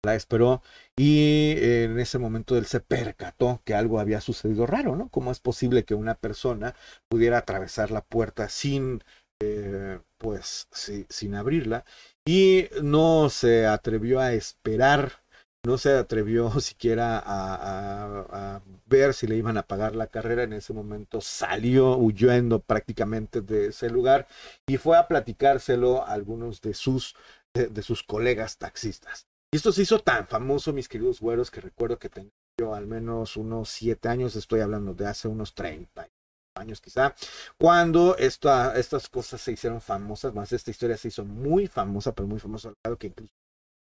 [0.05, 0.63] La esperó
[0.97, 5.09] y en ese momento él se percató que algo había sucedido raro, ¿no?
[5.11, 6.75] ¿Cómo es posible que una persona
[7.09, 9.05] pudiera atravesar la puerta sin,
[9.43, 11.85] eh, pues, sin abrirla?
[12.27, 15.23] Y no se atrevió a esperar
[15.65, 20.43] no se atrevió siquiera a, ver si le iban a pagar la carrera.
[20.43, 24.27] En ese momento salió huyendo prácticamente de ese lugar
[24.67, 27.15] y fue a platicárselo a algunos de sus,
[27.55, 29.27] de, sus colegas taxistas.
[29.53, 32.87] Y esto se hizo tan famoso, mis queridos güeros, que recuerdo que tenía yo al
[32.87, 36.09] menos unos siete años, estoy hablando de hace unos 30
[36.55, 37.15] años quizá,
[37.59, 42.29] cuando esta, estas cosas se hicieron famosas, más esta historia se hizo muy famosa, pero
[42.29, 43.33] muy famosa, al lado que incluso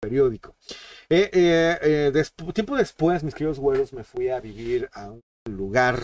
[0.02, 0.56] periódico.
[1.10, 6.02] Eh, eh, eh tiempo después, mis queridos güeros, me fui a vivir a un lugar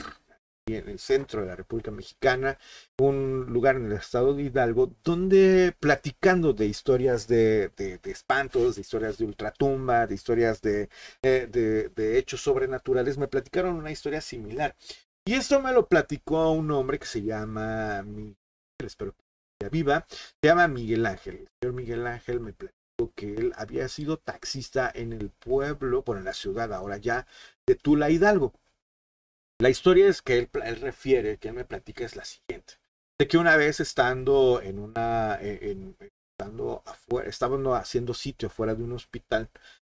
[0.67, 2.57] en el centro de la República Mexicana,
[2.97, 8.81] un lugar en el estado de Hidalgo, donde platicando de historias de, de, espantos, de
[8.81, 10.89] historias de ultratumba, de historias de,
[11.21, 14.75] de, de, hechos sobrenaturales, me platicaron una historia similar.
[15.27, 18.37] Y esto me lo platicó un hombre que se llama, Miguel,
[18.85, 19.15] espero
[19.59, 21.37] que viva, se llama Miguel Ángel.
[21.37, 26.19] El señor Miguel Ángel me platicó que él había sido taxista en el pueblo, bueno,
[26.19, 27.25] en la ciudad ahora ya,
[27.65, 28.53] de Tula Hidalgo.
[29.59, 32.75] La historia es que él, refiere, que él me platica es la siguiente.
[33.17, 35.95] De que una vez estando en una, e,
[36.37, 39.49] estando afuera, estaban haciendo sitio fuera de un hospital,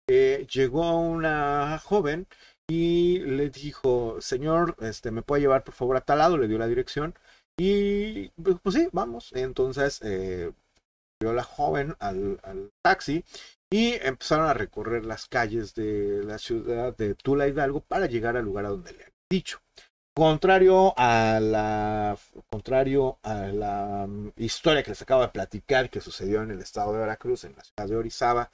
[0.08, 2.28] eh, llegó una joven
[2.73, 6.38] y le dijo, señor, este, ¿me puede llevar por favor a tal lado?
[6.38, 7.13] Le dio la dirección
[7.60, 9.34] y pues, pues sí, vamos.
[9.34, 10.53] Entonces, eh,
[11.19, 12.39] dio la joven al,
[12.81, 13.25] taxi
[13.69, 18.45] y empezaron a recorrer las calles de la ciudad de Tula Hidalgo para llegar al
[18.45, 19.60] lugar a donde le dicho.
[20.15, 22.17] Contrario a la,
[22.49, 26.93] contrario a la mm, historia que les acabo de platicar que sucedió en el estado
[26.93, 28.49] de Veracruz, en la ciudad de Orizaba,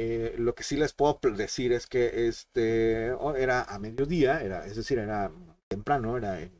[0.00, 4.76] eh, lo que sí les puedo decir es que este era a mediodía, era, es
[4.76, 5.30] decir, era
[5.68, 6.58] temprano, era en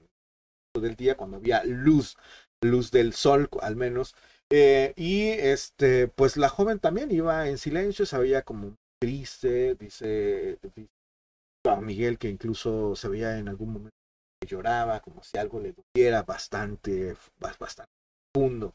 [0.78, 2.16] del día cuando había luz,
[2.62, 4.14] luz del sol al menos.
[4.52, 10.58] Eh, y este, pues la joven también iba en silencio, se veía como triste, dice,
[11.64, 13.96] a Miguel que incluso se veía en algún momento
[14.40, 17.90] que lloraba, como si algo le doliera bastante, bastante
[18.32, 18.74] profundo.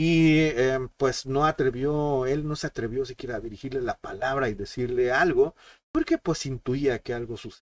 [0.00, 4.54] Y em, pues no atrevió, él no se atrevió siquiera a dirigirle la palabra y
[4.54, 5.54] decirle algo,
[5.92, 7.70] porque pues intuía que algo sucedía.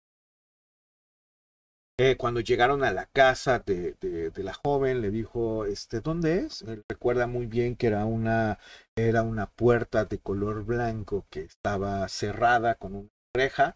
[1.98, 6.62] Eh, cuando llegaron a la casa de, de, la joven, le dijo, este, ¿dónde es?
[6.62, 8.58] Él recuerda muy bien que era una,
[8.96, 13.76] era una puerta de color blanco que estaba cerrada con una reja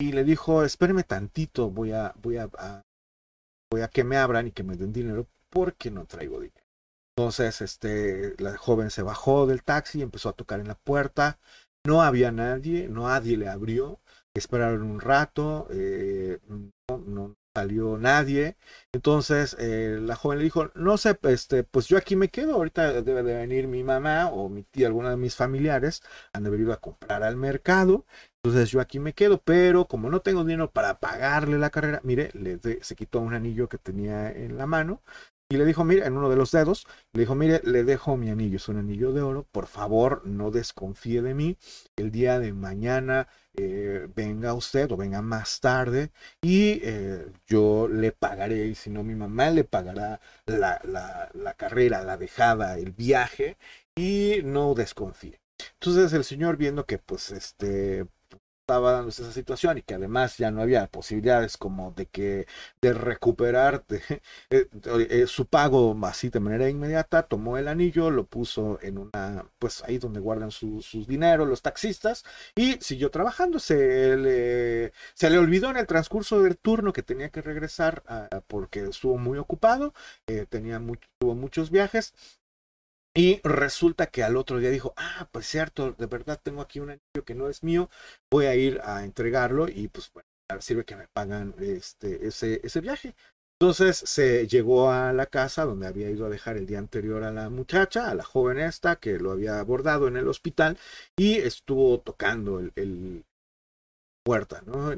[0.00, 2.50] y le dijo, espéreme tantito, voy a, voy a,
[3.70, 6.59] voy a que me abran y que me den dinero porque no traigo dinero.
[7.16, 11.38] Entonces, este, la joven se bajó del taxi y empezó a tocar en la puerta.
[11.84, 14.00] No había nadie, nadie le abrió.
[14.34, 16.38] Esperaron un rato, eh,
[16.88, 18.56] no, salió nadie.
[18.92, 23.02] Entonces eh, la joven le dijo, no sé, este, pues yo aquí me quedo, ahorita
[23.02, 26.70] debe de venir mi mamá o mi tía, alguna de mis familiares, han de venir
[26.70, 28.06] a comprar al mercado.
[28.42, 32.30] Entonces yo aquí me quedo, pero como no tengo dinero para pagarle la carrera, mire,
[32.34, 35.02] le se quitó un anillo que tenía en la mano
[35.50, 38.30] y le dijo, mire, en uno de los dedos, le dijo, mire, le dejo mi
[38.30, 41.56] anillo, es un anillo de oro, por favor, no desconfíe de mí,
[41.96, 48.12] el día de mañana eh, venga usted o venga más tarde y eh, yo le
[48.12, 52.92] pagaré, y si no, mi mamá le pagará la, la, la carrera, la dejada, el
[52.92, 53.56] viaje
[53.96, 55.40] y no desconfíe.
[55.80, 58.06] Entonces el señor viendo que pues este
[58.70, 62.46] estaba dándose esa situación y que además ya no había posibilidades como de que
[62.80, 63.84] de recuperar
[64.50, 64.68] eh,
[65.10, 69.82] eh, su pago así de manera inmediata, tomó el anillo, lo puso en una, pues
[69.84, 73.58] ahí donde guardan sus dinero los taxistas y siguió trabajando.
[73.58, 78.28] Se le, se le olvidó en el transcurso del turno que tenía que regresar ah,
[78.46, 79.94] porque estuvo muy ocupado,
[80.28, 80.80] eh, tenía
[81.18, 82.14] tuvo muchos viajes
[83.14, 86.90] y resulta que al otro día dijo, ah, pues cierto, de verdad tengo aquí un
[86.90, 87.90] anillo que no es mío,
[88.30, 90.28] voy a ir a entregarlo y pues bueno,
[90.60, 93.14] sirve que me pagan este, ese, ese viaje.
[93.60, 97.30] Entonces se llegó a la casa donde había ido a dejar el día anterior a
[97.30, 100.78] la muchacha, a la joven esta que lo había abordado en el hospital
[101.16, 103.24] y estuvo tocando el,
[104.24, 104.94] puerta, ¿no?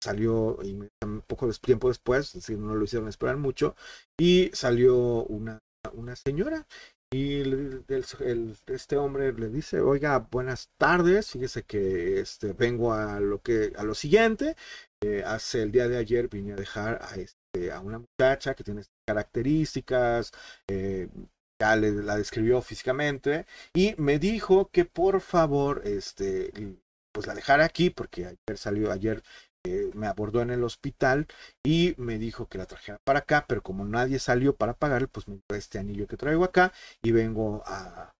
[0.00, 0.58] Salió
[1.02, 3.74] un poco de tiempo después, es decir, no lo hicieron esperar mucho,
[4.18, 5.58] y salió una,
[5.92, 6.66] una señora
[7.12, 7.42] y
[8.66, 13.84] este hombre le dice, oiga, buenas tardes, fíjese que este, vengo a lo, que, a
[13.84, 14.56] lo siguiente.
[15.00, 18.64] Eh, hace el día de ayer vine a dejar a, este, a una muchacha que
[18.64, 20.32] tiene características,
[20.68, 21.08] eh,
[21.60, 26.52] ya le, la describió físicamente, y me dijo que por favor, este,
[27.12, 29.22] pues la dejara aquí, porque ayer salió, ayer
[29.94, 31.26] me abordó en el hospital
[31.64, 35.28] y me dijo que la trajera para acá, pero como nadie salió para pagar, pues
[35.28, 38.12] me dio este anillo que traigo acá y vengo a,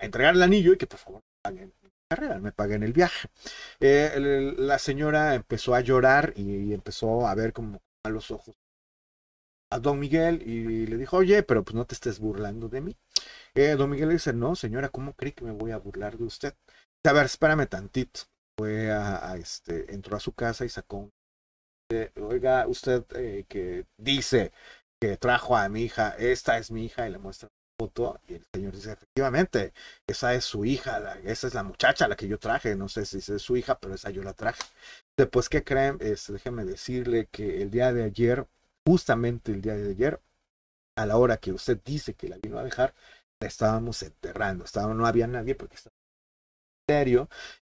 [0.00, 1.72] entregar el anillo y que por favor paguen
[2.10, 3.28] carrera, me paguen el viaje.
[3.80, 8.56] Eh, la señora empezó a llorar y, empezó a ver como a los ojos
[9.70, 12.96] a don Miguel y le dijo, oye, pero pues no te estés burlando de mí.
[13.54, 16.24] Eh, don Miguel le dice, no, señora, ¿cómo cree que me voy a burlar de
[16.24, 16.54] usted?
[17.04, 18.22] A ver, espérame tantito
[18.58, 21.10] fue a, este, entró a su casa y sacó
[21.90, 24.52] eh, oiga, usted eh, que dice
[25.00, 28.34] que trajo a mi hija, esta es mi hija, y le muestra la foto, y
[28.34, 29.72] el señor dice, efectivamente,
[30.06, 33.06] esa es su hija, esa es la muchacha a la que yo traje, no sé
[33.06, 34.62] si es su hija, pero esa yo la traje.
[35.16, 35.96] Después, ¿qué creen?
[36.00, 38.46] Es, déjeme decirle que el día de ayer,
[38.86, 40.20] justamente el día de ayer,
[40.96, 42.94] a la hora que usted dice que la vino a dejar,
[43.40, 44.64] la estábamos enterrando.
[44.64, 45.97] Estaba, no había nadie porque estaba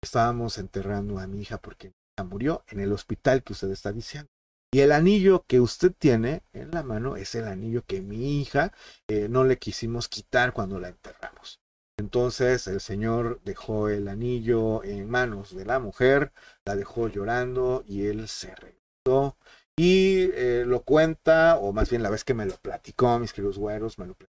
[0.02, 4.30] Estábamos enterrando a mi hija porque mi murió en el hospital que usted está diciendo.
[4.74, 8.72] Y el anillo que usted tiene en la mano es el anillo que mi hija
[9.08, 11.60] eh, no le quisimos quitar cuando la enterramos.
[11.98, 16.32] Entonces el Señor dejó el anillo en manos de la mujer,
[16.66, 19.38] la dejó llorando y él se regresó
[19.78, 23.58] y eh, lo cuenta, o más bien la vez que me lo platicó, mis queridos
[23.60, 24.31] güeros, me lo platicó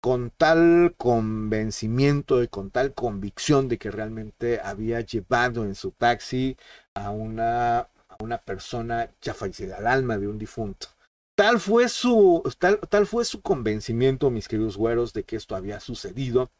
[0.00, 6.56] con tal convencimiento y con tal convicción de que realmente había llevado en su taxi
[6.94, 10.86] a una, a una persona ya fallecida, al alma de un difunto.
[11.34, 15.80] Tal fue su, tal, tal fue su convencimiento, mis queridos güeros, de que esto había
[15.80, 16.50] sucedido,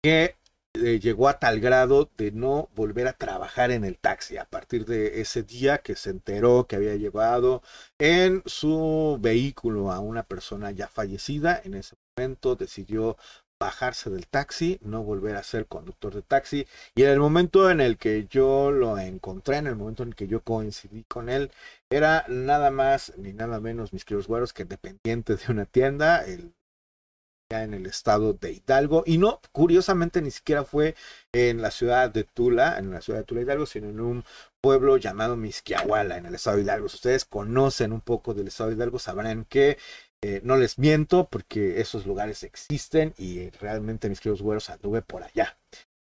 [0.00, 0.36] que
[0.74, 4.84] eh, llegó a tal grado de no volver a trabajar en el taxi a partir
[4.84, 7.62] de ese día que se enteró que había llevado
[7.98, 11.60] en su vehículo a una persona ya fallecida.
[11.64, 13.16] En ese momento decidió
[13.58, 16.66] bajarse del taxi, no volver a ser conductor de taxi.
[16.94, 20.28] Y en el momento en el que yo lo encontré, en el momento en que
[20.28, 21.50] yo coincidí con él,
[21.90, 26.24] era nada más ni nada menos, mis queridos güeros, que dependiente de una tienda.
[26.24, 26.54] El
[27.50, 30.94] en el estado de Hidalgo y no, curiosamente ni siquiera fue
[31.32, 34.24] en la ciudad de Tula, en la ciudad de Tula Hidalgo, sino en un
[34.60, 36.90] pueblo llamado Misquiahuala en el estado de Hidalgo.
[36.90, 39.78] Si ustedes conocen un poco del estado de Hidalgo, sabrán que
[40.20, 45.22] eh, no les miento porque esos lugares existen y realmente mis queridos güeros anduve por
[45.22, 45.56] allá.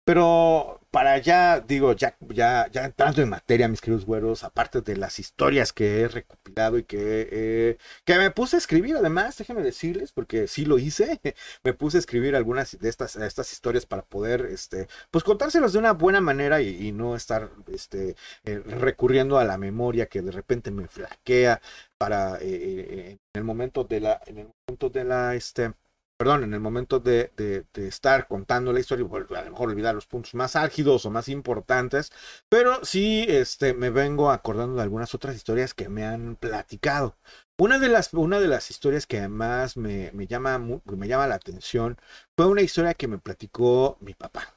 [0.04, 4.96] Pero para ya, digo, ya, ya, ya entrando en materia, mis queridos güeros, aparte de
[4.96, 10.12] las historias que he recopilado y que, que me puse a escribir, además, déjenme decirles,
[10.12, 11.20] porque sí lo hice,
[11.64, 15.78] me puse a escribir algunas de estas, estas historias para poder, este, pues contárselas de
[15.80, 20.70] una buena manera y, no estar, este, eh, recurriendo a la memoria que de repente
[20.70, 21.60] me flaquea
[21.98, 25.72] para, eh, eh, en el momento de la, en el momento de la, este,
[26.16, 27.32] perdón, en el momento de,
[27.74, 32.12] estar contando la historia, a lo mejor olvidar los puntos más álgidos o más importantes,
[32.48, 37.16] pero sí este, me vengo acordando de algunas otras historias que me han platicado.
[37.58, 41.36] Una de las, una de las historias que además me, me, llama, me llama la
[41.36, 41.98] atención
[42.36, 44.54] fue una historia que me platicó mi papá.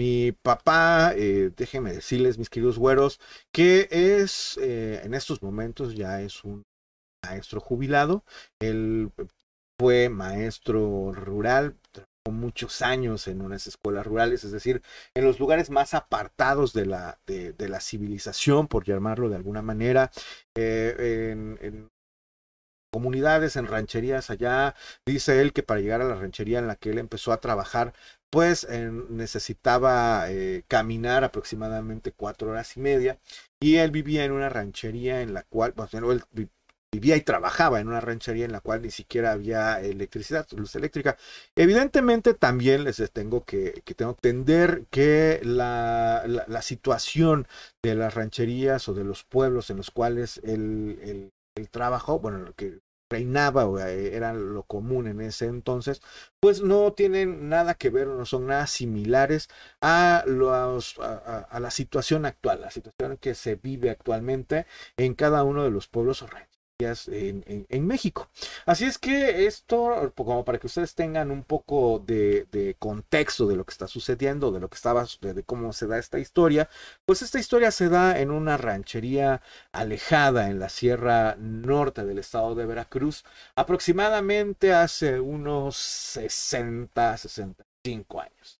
[0.00, 3.18] Mi papá, eh, déjenme decirles, mis queridos güeros,
[3.52, 6.62] que es eh, en estos momentos ya es un
[7.24, 8.24] maestro jubilado.
[8.60, 9.10] Él
[9.78, 14.82] fue maestro rural, trabajó muchos años en unas escuelas rurales, es decir,
[15.14, 20.10] en los lugares más apartados de la, de, la civilización, por llamarlo de alguna manera,
[20.56, 21.90] eh, en,
[22.92, 24.74] comunidades, en rancherías allá.
[25.06, 27.92] Dice él que para llegar a la ranchería en la que él empezó a trabajar,
[28.30, 33.18] pues necesitaba eh, caminar aproximadamente cuatro horas y media.
[33.60, 36.22] Y él vivía en una ranchería en la cual, bueno, él
[36.92, 41.16] vivía y trabajaba en una ranchería en la cual ni siquiera había electricidad, luz eléctrica.
[41.54, 47.46] Evidentemente también les tengo que, que tengo que entender que la, la, situación
[47.82, 52.54] de las rancherías o de los pueblos en los cuales el, el, trabajo, bueno, lo
[52.54, 52.78] que
[53.10, 56.00] reinaba o eh, era lo común en ese entonces,
[56.40, 59.48] pues no tienen nada que ver, no son nada similares
[59.80, 64.66] a, los, a, a la situación actual, la situación que se vive actualmente
[64.96, 66.28] en cada uno de los pueblos o
[66.80, 68.28] en, México.
[68.64, 73.64] Así es que esto, como para que ustedes tengan un poco de, contexto de lo
[73.64, 76.68] que está sucediendo, de lo que estaba, de, cómo se da esta historia,
[77.04, 82.54] pues esta historia se da en una ranchería alejada en la sierra norte del estado
[82.54, 83.24] de Veracruz,
[83.56, 88.57] aproximadamente hace unos 60, 65 años.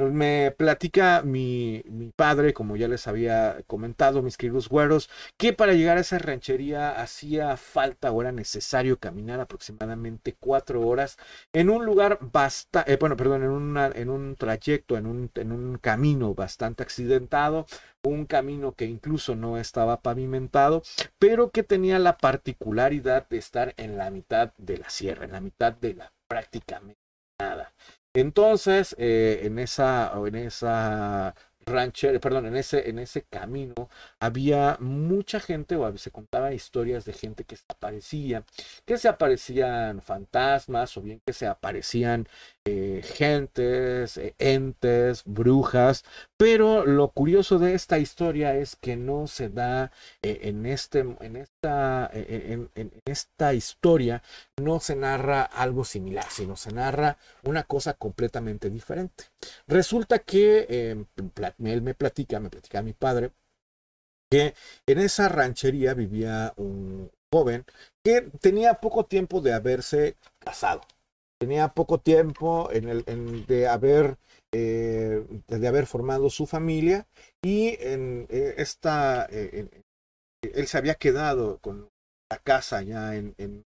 [0.00, 5.72] Me platica mi, mi, padre, como ya les había comentado, mis queridos güeros, que para
[5.72, 11.18] llegar a esa ranchería hacía falta o era necesario caminar aproximadamente cuatro horas
[11.52, 15.50] en un lugar bastante, eh, bueno, perdón, en, una, en un trayecto, en un, en
[15.50, 17.66] un camino bastante accidentado,
[18.04, 20.82] un camino que incluso no estaba pavimentado,
[21.18, 25.40] pero que tenía la particularidad de estar en la mitad de la sierra, en la
[25.40, 27.00] mitad de la prácticamente
[27.40, 27.72] nada.
[28.18, 31.34] Entonces, eh, en, esa, en esa
[31.68, 33.88] ranchero, perdón, en ese, en ese camino
[34.20, 38.44] había mucha gente, o se contaba historias de gente que se aparecía,
[38.84, 42.28] que se aparecían fantasmas, o bien que se aparecían
[42.64, 46.04] eh, gentes, eh, entes, brujas,
[46.36, 49.90] pero lo curioso de esta historia es que no se da
[50.22, 54.22] eh, en, este, en, esta, en, en, esta historia,
[54.62, 59.24] no se narra algo similar, sino se narra una cosa completamente diferente.
[59.66, 61.06] Resulta que em,
[61.64, 63.32] él me platica, me platica mi padre,
[64.30, 64.54] que
[64.86, 67.64] en esa ranchería vivía un joven
[68.04, 70.82] que tenía poco tiempo de haberse casado.
[71.40, 74.18] Tenía poco tiempo de haber
[74.52, 77.06] eh, de haber formado su familia
[77.42, 79.68] y en eh, esta eh,
[80.42, 81.88] él se había quedado con
[82.30, 83.64] la casa ya en,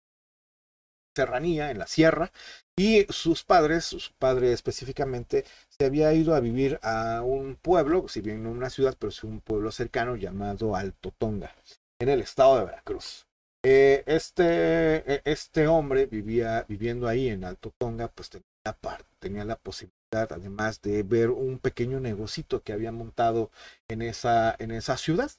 [1.16, 2.31] serranía, en la sierra,
[2.77, 8.21] y sus padres, su padre específicamente, se había ido a vivir a un pueblo, si
[8.21, 11.55] bien no una ciudad, pero es un pueblo cercano llamado Alto Tonga,
[12.01, 13.27] en el estado de Veracruz.
[13.64, 19.45] Eh, este, e, este hombre vivía viviendo ahí en Alto Tonga, pues tenía la, tenía
[19.45, 23.51] la posibilidad, además de ver un pequeño negocito que había montado
[23.89, 25.33] en esa, en esa ciudad.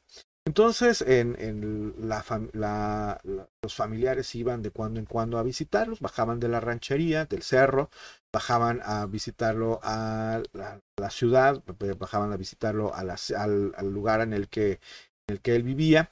[0.50, 3.22] Entonces, en, la,
[3.62, 7.91] los familiares iban de cuando en cuando a visitarlos, bajaban de la ranchería, del cerro,
[8.34, 11.62] bajaban a visitarlo a la, ciudad,
[12.00, 14.80] bajaban a visitarlo al, lugar en el, que,
[15.28, 16.12] en el que él vivía.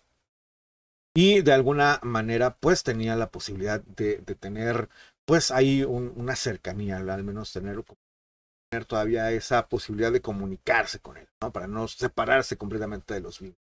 [1.16, 4.88] Y de alguna manera, pues tenía la posibilidad de, tener,
[5.26, 7.84] pues ahí una cercanía, al menos tener,
[8.86, 11.52] todavía esa posibilidad de comunicarse con él, ¿no?
[11.52, 13.67] Para no separarse completamente de los vínculos.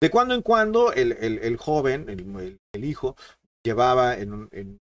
[0.00, 3.16] De cuando en cuando el, el, joven, el, el, hijo,
[3.64, 4.78] llevaba en, en,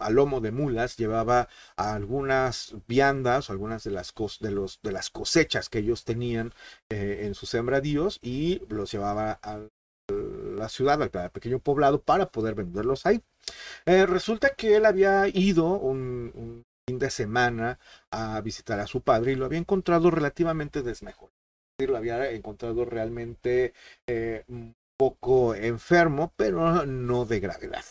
[0.00, 5.08] a lomo de mulas, llevaba algunas viandas o algunas de las, de, los, de las
[5.08, 6.52] cosechas que ellos tenían
[6.90, 9.60] eh, en sus sembradíos y los llevaba a
[10.10, 13.22] la ciudad, al pequeño poblado, para poder venderlos ahí.
[13.86, 17.78] Eh, resulta que él había ido un, un, fin de semana
[18.10, 21.27] a visitar a su padre y lo había encontrado relativamente desmejorado
[21.86, 23.72] lo había encontrado realmente
[24.06, 27.84] eh, un poco enfermo, pero no de gravedad.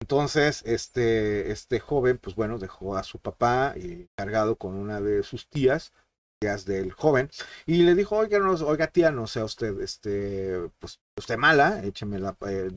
[0.00, 5.22] Entonces, este, este joven, pues bueno, dejó a su papá y cargado con una de
[5.22, 5.92] sus tías,
[6.38, 7.30] tías del joven,
[7.66, 12.70] y le dijo, oiga, tía, no sea usted, este, pues usted mala, écheme la, eh,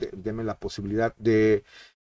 [0.43, 1.64] la posibilidad de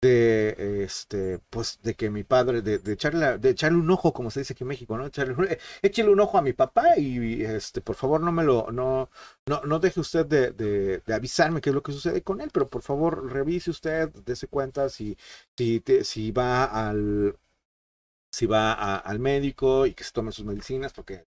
[0.00, 4.30] de este pues de que mi padre de, de, echarle de echarle un ojo como
[4.30, 7.80] se dice aquí en México no echarle échele un ojo a mi papá y este
[7.80, 9.10] por favor no me lo no
[9.46, 12.50] no, no deje usted de, de, de, avisarme qué es lo que sucede con él
[12.52, 15.16] pero por favor revise usted dése cuenta si
[15.56, 17.36] si si va al
[18.30, 21.26] si va al médico y que se tome sus medicinas porque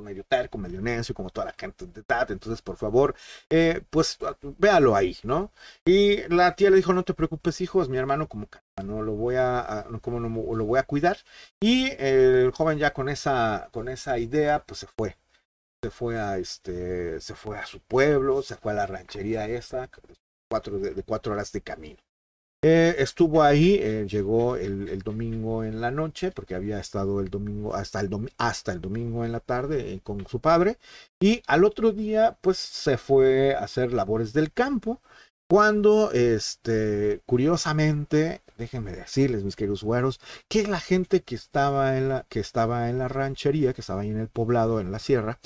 [0.00, 2.30] medio terco, medio necio, como toda la gente de edad.
[2.30, 3.14] Entonces, por favor,
[3.50, 4.18] eh, pues
[4.58, 5.52] véalo ahí, ¿no?
[5.84, 8.46] Y la tía le dijo, no te preocupes, hijo, es mi hermano, como
[8.84, 11.18] no lo voy a, como no lo voy a cuidar.
[11.60, 15.16] Y el joven ya con esa, con esa idea, pues se fue.
[15.82, 19.88] Se fue a este, se fue a su pueblo, se fue a la ranchería esa,
[20.50, 21.98] cuatro, de cuatro horas de camino.
[22.60, 27.74] Eh, estuvo ahí, eh, llegó el, domingo en la noche, porque había estado el domingo
[27.74, 30.78] hasta el, hasta el domingo en la tarde eh, con su padre,
[31.20, 35.00] y al otro día, pues se fue a hacer labores del campo,
[35.48, 42.26] cuando, este, curiosamente, déjenme decirles, mis queridos güeros, que la gente que estaba en la,
[42.28, 45.38] que estaba en la ranchería, que estaba ahí en el poblado, en la sierra,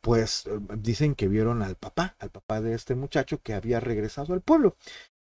[0.00, 0.44] pues
[0.78, 4.76] dicen que vieron al papá, al papá de este muchacho que había regresado al pueblo.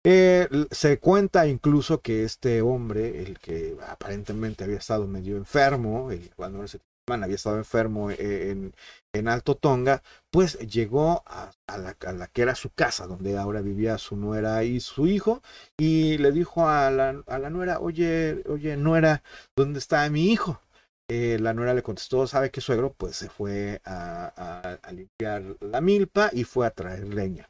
[0.08, 6.30] Eh, se cuenta incluso que este hombre, el que aparentemente había estado medio enfermo, el,
[6.36, 6.78] cuando ese
[7.08, 8.72] había estado enfermo eh, en,
[9.12, 14.16] en, Alto Tonga, pues llegó a, la, que era su casa, donde ahora vivía su
[14.16, 15.42] nuera y su hijo,
[15.76, 19.24] y le dijo a la, a la nuera, oye, oye, nuera,
[19.56, 20.60] ¿dónde está mi hijo?
[21.08, 22.92] Eh, la nuera le contestó, ¿sabe qué suegro?
[22.92, 27.48] Pues se fue a, a limpiar la milpa y fue a traer leña.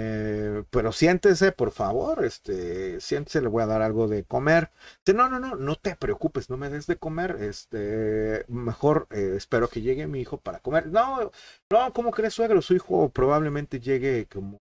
[0.00, 4.70] Eh, pero siéntese, por favor, este, siéntese, le voy a dar algo de comer.
[5.12, 9.68] no, no, no, no te preocupes, no me des de comer, este, mejor eh, espero
[9.68, 10.86] que llegue mi hijo para comer.
[10.86, 11.32] No,
[11.70, 12.62] no, ¿cómo crees, suegro?
[12.62, 14.60] Su hijo probablemente llegue como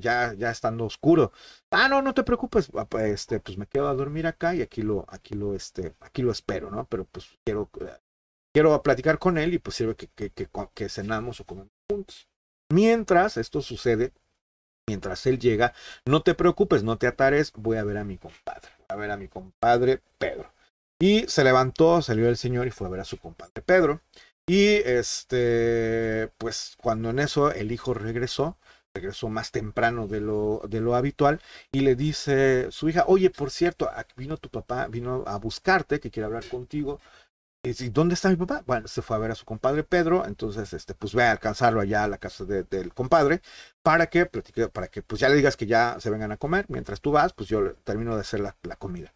[0.00, 1.32] ya, ya estando oscuro.
[1.70, 2.70] Ah, no, no te preocupes,
[3.00, 6.32] este, pues me quedo a dormir acá y aquí lo, aquí lo, este, aquí lo
[6.32, 6.86] espero, ¿no?
[6.86, 7.68] Pero pues quiero,
[8.54, 12.28] quiero platicar con él y pues sirve que, que, que, que cenamos o comemos juntos.
[12.72, 14.12] Mientras esto sucede,
[14.86, 15.72] mientras él llega,
[16.04, 19.16] no te preocupes, no te atares, voy a ver a mi compadre, a ver a
[19.16, 20.52] mi compadre Pedro.
[20.98, 24.02] Y se levantó, salió el señor y fue a ver a su compadre Pedro.
[24.46, 28.58] Y este, pues cuando en eso el hijo regresó,
[28.94, 31.40] regresó más temprano de lo, de lo habitual
[31.72, 36.10] y le dice su hija, oye, por cierto, vino tu papá, vino a buscarte, que
[36.10, 37.00] quiere hablar contigo.
[37.62, 38.62] Y ¿dónde está mi papá?
[38.66, 41.80] Bueno, se fue a ver a su compadre Pedro, entonces, este, pues ve a alcanzarlo
[41.80, 43.42] allá a la casa del compadre
[43.82, 44.24] para que,
[44.72, 46.64] para que, pues ya le digas que ya se vengan a comer.
[46.68, 49.12] Mientras tú vas, pues yo termino de hacer la, la comida.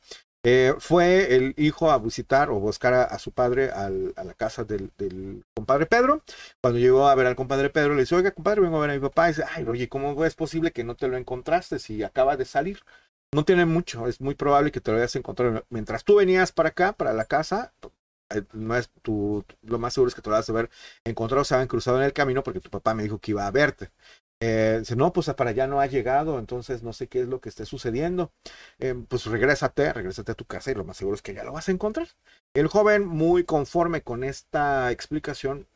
[0.47, 4.93] Eh, fue el hijo a visitar o buscar a, su padre a la casa del,
[5.55, 6.23] compadre Pedro.
[6.61, 8.95] Cuando llegó a ver al compadre Pedro, le dice, oiga, compadre, vengo a ver a
[8.95, 9.31] mi papá.
[9.31, 12.45] Y dice, ay, oye, ¿cómo es posible que no te lo encontraste si acaba de
[12.45, 12.81] salir?
[13.33, 15.65] No tiene mucho, es muy probable que te lo hayas encontrado.
[15.71, 17.73] Mientras tú venías para acá, para la casa,
[18.35, 20.71] eh, no es tu, lo más seguro es que te lo vas a ver
[21.05, 23.51] encontrado, se habían cruzado en el camino porque tu papá me dijo que iba a
[23.51, 23.91] verte.
[24.41, 27.41] Eh, dice, no, pues para allá no ha llegado, entonces no sé qué es lo
[27.41, 28.33] que esté sucediendo.
[28.79, 31.53] Eh, pues regrésate, regrésate a tu casa y lo más seguro es que ya lo
[31.53, 32.09] vas a encontrar.
[32.55, 35.67] El joven, muy conforme con esta explicación,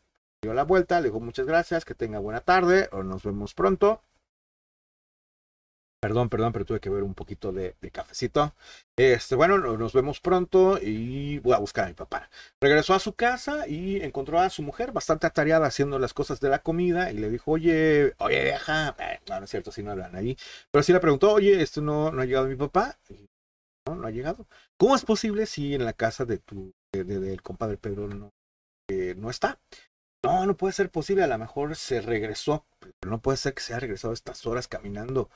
[0.42, 4.02] dio la vuelta, le dijo muchas gracias, que tenga buena tarde, o nos vemos pronto.
[6.01, 8.55] Perdón, perdón, pero tuve que ver un poquito de, cafecito.
[8.96, 12.30] Este, bueno, nos vemos pronto y voy a buscar a mi papá.
[12.61, 16.51] Regresó a su casa y encontró a su mujer bastante atareada haciendo las cosas de
[16.51, 19.90] la comida y le dijo, oye, oye, vieja, eh, no, no es cierto, si no
[19.90, 20.36] hablan ahí.
[20.70, 22.96] Pero sí le preguntó, oye, esto no, no ha llegado mi papá.
[23.86, 24.46] no, no ha llegado.
[24.76, 28.30] ¿Cómo es posible si en la casa de tu, del compadre Pedro no,
[28.88, 29.59] eh, no está?
[30.24, 32.66] No, no puede ser posible, a lo mejor se regresó,
[33.00, 35.30] pero no puede ser que se haya regresado estas horas caminando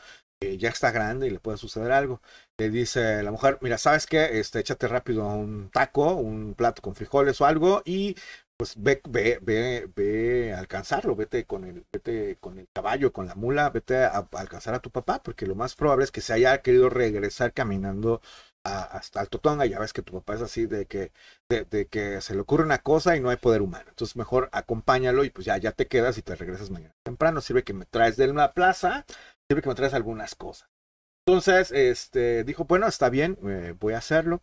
[0.59, 2.21] ya está grande y le puede suceder algo.
[2.59, 4.39] Le dice la mujer, mira, ¿sabes qué?
[4.41, 8.17] Este, échate rápido un taco, un plato con frijoles o algo y
[8.57, 13.27] pues ve, ve, ve, ve a alcanzarlo, vete con el, vete con el caballo, con
[13.27, 16.33] la mula, vete a, alcanzar a tu papá, porque lo más probable es que se
[16.33, 18.21] haya querido regresar caminando
[18.65, 21.13] hasta el Totonga, ya ves que tu papá es así de que,
[21.49, 23.87] de, que se le ocurre una cosa y no hay poder humano.
[23.89, 27.41] Entonces mejor acompáñalo y pues ya, ya te quedas y te regresas mañana temprano.
[27.41, 29.05] Sirve que me traes de una plaza
[29.61, 30.69] que me traes algunas cosas.
[31.27, 34.41] Entonces, este, dijo, bueno, está bien, eh, voy a hacerlo.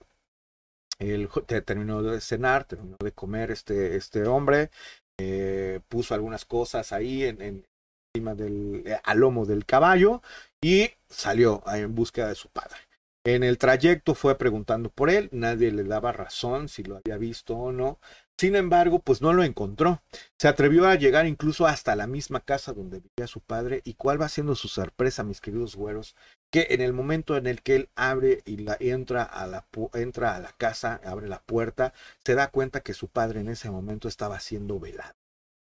[0.99, 1.30] Él
[1.65, 4.70] terminó de cenar, terminó de comer este, este hombre,
[5.17, 7.65] eh, puso algunas cosas ahí en,
[8.13, 10.22] encima del, eh, al lomo del caballo
[10.61, 12.88] y salió en búsqueda de su padre.
[13.26, 17.55] En el trayecto fue preguntando por él, nadie le daba razón si lo había visto
[17.55, 17.99] o no.
[18.38, 20.01] Sin embargo, pues no lo encontró.
[20.38, 23.82] Se atrevió a llegar incluso hasta la misma casa donde vivía su padre.
[23.84, 26.15] ¿Y cuál va siendo su sorpresa, mis queridos güeros?
[26.49, 30.38] Que en el momento en el que él abre y la, entra, a la, entra
[30.38, 31.93] a la casa, abre la puerta,
[32.24, 35.15] se da cuenta que su padre en ese momento estaba siendo velado.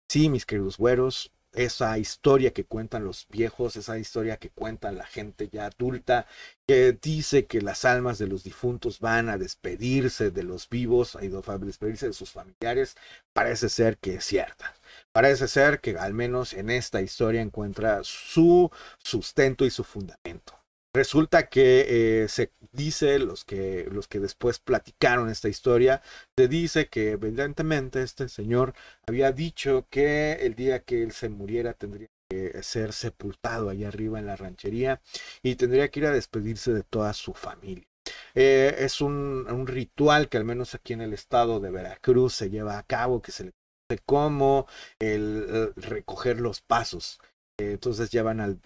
[0.08, 5.06] Sí, mis queridos güeros, esa historia que cuentan los viejos, esa historia que cuenta la
[5.06, 6.28] gente ya adulta,
[6.68, 11.20] que dice que las almas de los difuntos van a despedirse de los vivos, a
[11.20, 12.96] despedirse de sus familiares,
[13.34, 14.74] parece ser que es cierta.
[15.12, 18.72] Parece ser que al menos en esta historia encuentra su
[19.04, 20.63] sustento y su fundamento.
[20.96, 26.04] Resulta que eh, se dice, los que, los que después platicaron esta historia,
[26.38, 28.76] se dice que evidentemente este señor
[29.08, 34.20] había dicho que el día que él se muriera tendría que ser sepultado allá arriba
[34.20, 35.02] en la ranchería
[35.42, 37.88] y tendría que ir a despedirse de toda su familia.
[38.36, 42.52] Eh, es un, un, ritual que al menos aquí en el estado de Veracruz se
[42.52, 44.68] lleva a cabo, que se le conoce como
[45.00, 47.20] el recoger los pasos
[47.58, 48.60] entonces llevan al,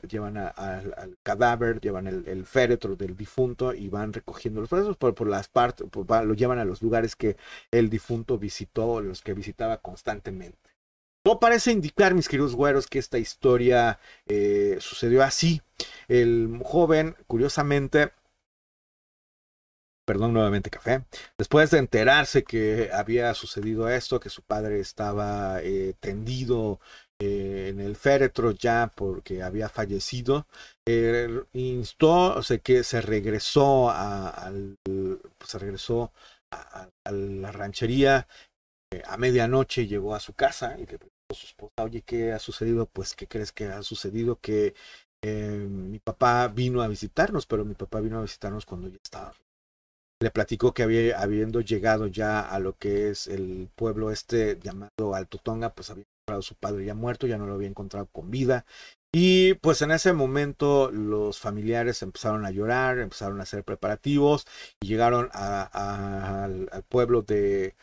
[1.23, 5.87] cadáver, llevan el, féretro del difunto y van recogiendo los brazos por, por las partes,
[5.93, 7.37] lo llevan a los lugares que
[7.71, 10.77] el difunto visitó, los que visitaba constantemente.
[11.25, 15.61] No parece indicar, mis queridos güeros, que esta historia eh, sucedió así.
[16.07, 18.13] El joven, curiosamente,
[20.05, 21.03] perdón nuevamente café,
[21.37, 26.79] después de enterarse que había sucedido esto, que su padre estaba eh, tendido
[27.19, 30.47] eh, en el féretro ya porque había fallecido,
[30.85, 34.77] eh, instó, o sea, que se regresó a, al,
[35.45, 36.11] se regresó
[36.51, 38.27] a, la ranchería
[38.93, 42.31] eh, a medianoche, llegó a su casa y le preguntó a su esposa, oye, ¿qué
[42.33, 42.85] ha sucedido?
[42.87, 44.39] Pues, ¿qué crees que ha sucedido?
[44.39, 44.75] Que
[45.23, 49.33] mi papá vino a visitarnos, pero mi papá vino a visitarnos cuando ya estaba
[50.19, 55.13] le platicó que había, habiendo llegado ya a lo que es el pueblo este llamado
[55.13, 56.05] Alto Tonga, pues había
[56.41, 58.65] su padre ya muerto, ya no lo había encontrado con vida.
[59.13, 64.45] Y pues en ese momento los familiares empezaron a llorar, empezaron a hacer preparativos
[64.81, 67.75] y llegaron al, pueblo de,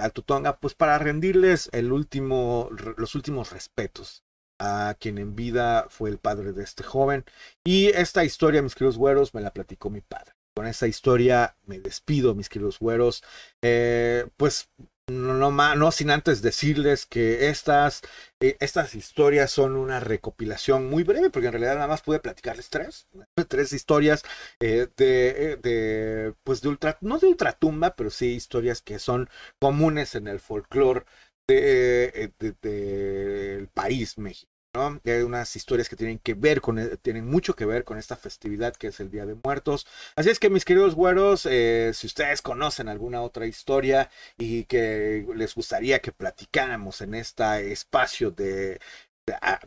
[0.00, 4.24] Alto Tonga pues para rendirles el último, los últimos respetos
[4.58, 7.24] a quien en vida fue el padre de este joven.
[7.64, 10.32] Y esta historia, mis queridos güeros, me la platicó mi padre.
[10.54, 13.22] Con esta historia me despido, mis queridos güeros.
[13.62, 14.68] Eh, pues
[15.10, 18.02] no, no, sin antes decirles que estas,
[18.40, 22.70] eh, estas historias son una recopilación muy breve, porque en realidad nada más pude platicarles
[22.70, 23.06] tres,
[23.48, 24.22] tres historias
[24.60, 30.14] eh, de, de, pues de ultra, no de ultratumba, pero sí historias que son comunes
[30.14, 31.04] en el folclore
[31.46, 34.49] del de, de, país México.
[34.72, 38.14] Hay unas historias que tienen que ver con, e, tienen mucho que ver con esta
[38.14, 39.84] festividad que es el Día de Muertos.
[40.14, 45.26] Así es que mis queridos güeros, eh, si ustedes conocen alguna otra historia y que
[45.34, 48.80] les gustaría que platicáramos en este espacio de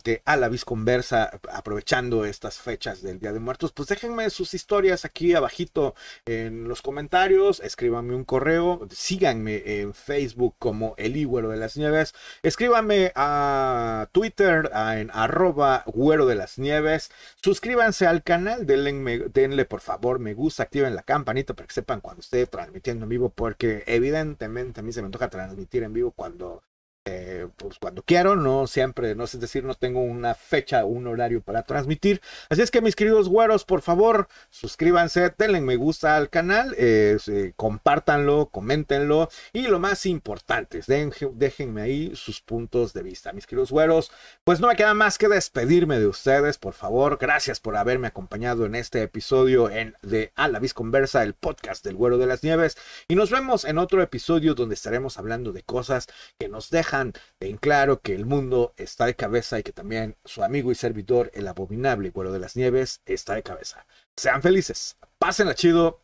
[0.03, 5.03] de, a la Conversa, aprovechando estas fechas del Día de Muertos, pues déjenme sus historias
[5.03, 5.95] aquí abajito
[6.25, 12.13] en los comentarios, escríbanme un correo, síganme en Facebook como El Güero de las Nieves,
[12.43, 17.11] escríbanme a Twitter en arroba Güero de las Nieves,
[17.41, 22.01] suscríbanse al canal, denle, denle por favor me gusta, activen la campanita para que sepan
[22.01, 26.11] cuando esté transmitiendo en vivo, porque evidentemente a mí se me toca transmitir en vivo
[26.11, 26.63] cuando
[27.05, 31.41] eh, pues cuando quiero, no siempre, no es decir, no tengo una fecha, un horario
[31.41, 32.21] para transmitir.
[32.49, 37.17] Así es que mis queridos güeros, por favor, suscríbanse, denle me gusta al canal, eh,
[37.55, 43.33] compártanlo, coméntenlo y lo más importante, déjenme ahí sus puntos de vista.
[43.33, 44.11] Mis queridos güeros,
[44.43, 47.17] pues no me queda más que despedirme de ustedes, por favor.
[47.19, 51.95] Gracias por haberme acompañado en este episodio en de A la Conversa, el podcast del
[51.95, 52.77] güero de las nieves.
[53.09, 56.07] Y nos vemos en otro episodio donde estaremos hablando de cosas
[56.39, 60.43] que nos dejan en claro que el mundo está de cabeza y que también su
[60.43, 63.85] amigo y servidor, el abominable Güero de las Nieves, está de cabeza.
[64.15, 66.01] Sean felices, pásenla chido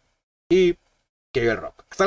[0.49, 0.77] y
[1.31, 1.83] que viva el rock.
[1.89, 2.05] Hasta